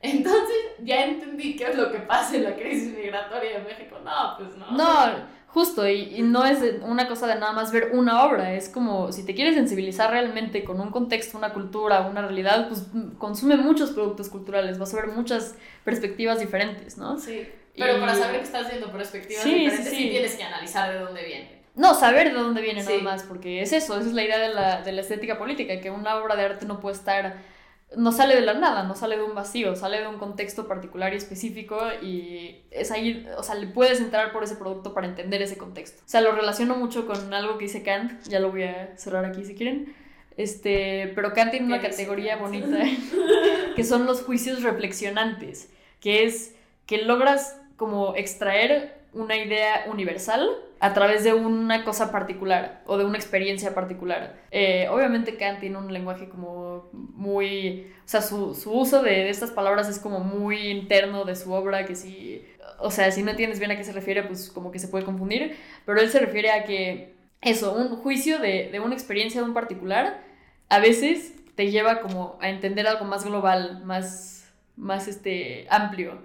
entonces 0.01 0.57
ya 0.81 1.05
entendí 1.05 1.55
qué 1.55 1.69
es 1.69 1.77
lo 1.77 1.93
que 1.93 1.99
pasa 1.99 2.37
en 2.37 2.45
la 2.45 2.57
crisis 2.57 2.93
migratoria 2.93 3.59
de 3.59 3.65
México. 3.65 3.99
No, 4.05 4.37
pues 4.37 4.57
no. 4.57 4.71
No, 4.73 5.36
justo, 5.57 5.89
y, 5.89 6.21
no 6.21 6.45
es 6.45 6.59
una 6.83 7.09
cosa 7.09 7.27
de 7.27 7.37
nada 7.37 7.55
más 7.55 7.73
ver 7.73 7.93
una 7.95 8.27
obra, 8.27 8.53
es 8.53 8.69
como 8.69 9.11
si 9.11 9.25
te 9.25 9.35
quieres 9.35 9.55
sensibilizar 9.55 10.11
realmente 10.11 10.65
con 10.65 10.79
un 10.83 10.91
contexto, 10.91 11.39
una 11.39 11.55
cultura, 11.55 12.03
una 12.03 12.21
realidad, 12.21 12.69
pues 12.69 12.85
consume 13.17 13.57
muchos 13.57 13.93
productos 13.93 14.29
culturales, 14.29 14.79
vas 14.79 14.93
a 14.93 14.97
ver 14.97 15.07
muchas 15.07 15.55
perspectivas 15.83 16.41
diferentes, 16.41 16.99
¿no? 16.99 17.19
Sí. 17.19 17.49
Pero 17.75 17.99
para 18.01 18.15
saber 18.15 18.41
que 18.41 18.45
estás 18.45 18.69
viendo 18.69 18.93
perspectivas 18.93 19.47
diferentes, 19.47 19.89
sí, 19.89 20.11
tienes 20.11 20.35
que 20.35 20.43
analizar 20.43 20.93
de 20.93 20.99
dónde 20.99 21.25
viene. 21.25 21.63
No, 21.75 21.95
saber 21.95 22.35
de 22.35 22.39
dónde 22.39 22.61
viene 22.61 22.83
nada 22.83 22.99
más, 22.99 23.23
porque 23.23 23.63
es 23.63 23.73
eso, 23.73 23.99
esa 23.99 24.09
es 24.09 24.15
la 24.15 24.25
idea 24.25 24.39
de 24.39 24.53
la, 24.53 24.83
de 24.83 24.93
la 24.93 25.01
estética 25.01 25.39
política, 25.39 25.81
que 25.81 25.91
una 25.91 26.17
obra 26.17 26.37
de 26.37 26.43
arte 26.43 26.67
no 26.67 26.81
puede 26.81 26.97
estar 26.97 27.37
no 27.95 28.11
sale 28.11 28.35
de 28.35 28.41
la 28.41 28.55
nada, 28.55 28.83
no 28.83 28.97
sale 28.97 29.17
de 29.17 29.23
un 29.23 29.35
vacío, 29.35 29.77
sale 29.77 30.01
de 30.01 30.09
un 30.09 30.19
contexto 30.19 30.67
particular 30.67 31.15
y 31.15 31.17
específico 31.17 31.79
y 32.03 32.65
es 32.71 32.91
ahí, 32.91 33.27
o 33.37 33.43
sea, 33.43 33.55
le 33.55 33.69
puedes 33.69 34.01
entrar 34.01 34.33
por 34.33 34.43
ese 34.43 34.57
producto 34.57 34.93
para 34.93 35.07
entender 35.07 35.41
ese 35.41 35.57
contexto. 35.57 36.03
O 36.05 36.09
sea, 36.09 36.21
lo 36.21 36.33
relaciono 36.33 36.77
mucho 36.77 37.07
con 37.07 37.33
algo 37.33 37.59
que 37.59 37.67
dice 37.67 37.83
Kant, 37.83 38.23
ya 38.25 38.41
lo 38.41 38.51
voy 38.51 38.65
a 38.65 38.97
cerrar 38.97 39.25
aquí 39.25 39.45
si 39.45 39.55
quieren. 39.55 39.95
Este, 40.37 41.13
pero 41.15 41.33
Kant 41.33 41.53
tiene 41.53 41.67
una 41.67 41.81
categoría 41.81 42.37
bonita 42.37 42.79
que 43.77 43.85
son 43.85 44.05
los 44.05 44.23
juicios 44.23 44.63
reflexionantes, 44.63 45.71
que 46.01 46.25
es 46.25 46.55
que 46.87 46.99
logras 47.03 47.59
como 47.77 48.17
extraer 48.17 48.97
una 49.13 49.37
idea 49.37 49.87
universal 49.89 50.51
a 50.79 50.93
través 50.93 51.25
de 51.25 51.33
una 51.33 51.85
cosa 51.85 52.13
particular 52.13 52.83
o 52.87 52.99
de 52.99 53.05
una 53.05 53.17
experiencia 53.17 53.75
particular. 53.75 54.37
Eh, 54.51 54.89
obviamente 54.91 55.37
Kant 55.37 55.61
tiene 55.61 55.79
un 55.79 55.93
lenguaje 55.93 56.29
como 56.29 56.91
muy, 56.93 57.93
o 58.05 58.09
sea, 58.09 58.21
su, 58.21 58.51
uso 58.67 59.03
de, 59.03 59.31
estas 59.31 59.51
palabras 59.51 59.89
es 59.89 59.99
como 59.99 60.21
muy 60.21 60.69
interno 60.69 61.25
de 61.25 61.37
su 61.37 61.53
obra, 61.53 61.87
que 61.87 61.95
si, 61.95 62.45
o 62.79 62.91
sea, 62.91 63.11
si 63.11 63.23
no 63.23 63.31
entiendes 63.31 63.59
bien 63.59 63.71
a 63.71 63.77
qué 63.77 63.85
se 63.85 63.93
refiere, 63.93 64.23
pues 64.23 64.51
como 64.51 64.71
que 64.71 64.79
se 64.79 64.89
puede 64.89 65.05
confundir, 65.05 65.57
pero 65.87 66.01
él 66.01 66.11
se 66.11 66.19
refiere 66.19 66.51
a 66.51 66.65
que 66.65 67.15
eso, 67.41 67.75
un 67.75 67.97
juicio 67.97 68.39
de, 68.39 68.71
de 68.71 68.81
una 68.81 68.95
experiencia 68.95 69.41
de 69.41 69.47
un 69.47 69.55
particular, 69.55 70.21
a 70.69 70.79
veces 70.79 71.33
te 71.55 71.71
lleva 71.71 72.01
como 72.01 72.39
a 72.41 72.51
entender 72.51 72.87
algo 72.87 73.05
más 73.07 73.25
global, 73.25 73.83
más, 73.85 74.53
más 74.77 75.09
este, 75.09 75.67
amplio. 75.71 76.21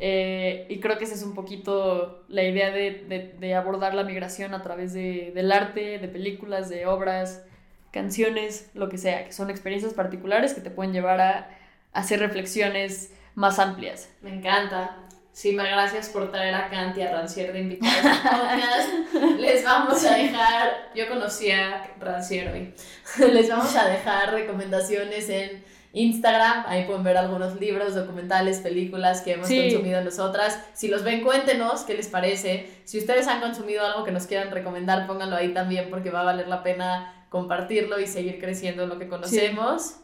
Eh, 0.00 0.66
y 0.68 0.80
creo 0.80 0.98
que 0.98 1.04
esa 1.04 1.14
es 1.14 1.22
un 1.22 1.34
poquito 1.34 2.24
la 2.28 2.42
idea 2.44 2.70
de, 2.70 3.54
abordar 3.54 3.94
la 3.94 4.04
migración 4.04 4.54
a 4.54 4.62
través 4.62 4.92
del 4.92 5.52
arte, 5.52 5.98
de 5.98 6.08
películas, 6.08 6.68
de 6.68 6.86
obras, 6.86 7.44
canciones, 7.90 8.70
lo 8.74 8.88
que 8.88 8.98
sea, 8.98 9.24
que 9.24 9.32
son 9.32 9.50
experiencias 9.50 9.94
particulares 9.94 10.54
que 10.54 10.60
te 10.60 10.70
pueden 10.70 10.92
llevar 10.92 11.20
a, 11.20 11.50
hacer 11.92 12.20
reflexiones 12.20 13.12
más 13.34 13.58
amplias. 13.58 14.10
Me 14.20 14.32
encanta. 14.32 14.96
Sima, 15.32 15.64
gracias 15.64 16.08
por 16.08 16.30
traer 16.30 16.54
a 16.54 16.68
Kanti 16.68 17.00
a 17.00 17.12
Rancier 17.12 17.52
de 17.52 17.60
invitados 17.60 18.18
podcast. 18.18 19.14
Les 19.38 19.64
vamos 19.64 20.04
a 20.04 20.16
dejar, 20.16 20.90
yo 20.94 21.08
conocí 21.08 21.50
a 21.50 21.90
Rancier 22.00 22.52
hoy, 22.52 22.74
les 23.32 23.48
vamos 23.48 23.74
a 23.76 23.88
dejar 23.88 24.32
recomendaciones 24.32 25.28
en 25.28 25.62
Instagram, 25.92 26.64
ahí 26.66 26.84
pueden 26.84 27.02
ver 27.02 27.16
algunos 27.16 27.58
libros, 27.58 27.94
documentales, 27.94 28.58
películas 28.58 29.22
que 29.22 29.32
hemos 29.32 29.48
consumido 29.48 30.02
nosotras. 30.02 30.62
Si 30.74 30.88
los 30.88 31.02
ven, 31.02 31.22
cuéntenos 31.22 31.82
qué 31.82 31.94
les 31.94 32.08
parece. 32.08 32.68
Si 32.84 32.98
ustedes 32.98 33.26
han 33.26 33.40
consumido 33.40 33.84
algo 33.84 34.04
que 34.04 34.12
nos 34.12 34.26
quieran 34.26 34.50
recomendar, 34.50 35.06
pónganlo 35.06 35.36
ahí 35.36 35.54
también 35.54 35.88
porque 35.90 36.10
va 36.10 36.20
a 36.20 36.24
valer 36.24 36.48
la 36.48 36.62
pena 36.62 37.26
compartirlo 37.30 37.98
y 38.00 38.06
seguir 38.06 38.38
creciendo 38.38 38.86
lo 38.86 38.98
que 38.98 39.08
conocemos. 39.08 39.96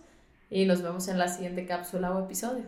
Y 0.51 0.65
nos 0.67 0.83
vemos 0.83 1.09
en 1.09 1.19
la 1.19 1.29
siguiente 1.29 1.67
cápsula 1.67 2.13
o 2.13 2.25
episodio. 2.25 2.65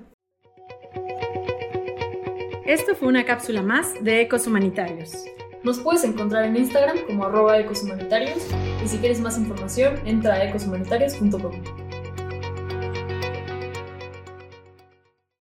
Esto 2.67 2.97
fue 2.97 3.09
una 3.09 3.25
cápsula 3.25 3.63
más 3.63 3.95
de 4.03 4.23
Ecos 4.23 4.47
Humanitarios. 4.47 5.25
Nos 5.63 5.81
puedes 5.81 6.05
encontrar 6.05 6.45
en 6.45 6.57
Instagram 6.57 6.99
como 7.07 7.25
arroba 7.25 7.59
ecoshumanitarios 7.59 8.39
y 8.85 8.89
si 8.89 8.99
quieres 8.99 9.21
más 9.21 9.37
información 9.37 10.01
entra 10.07 10.35
a 10.35 10.45
ecoshumanitarios.com. 10.45 11.86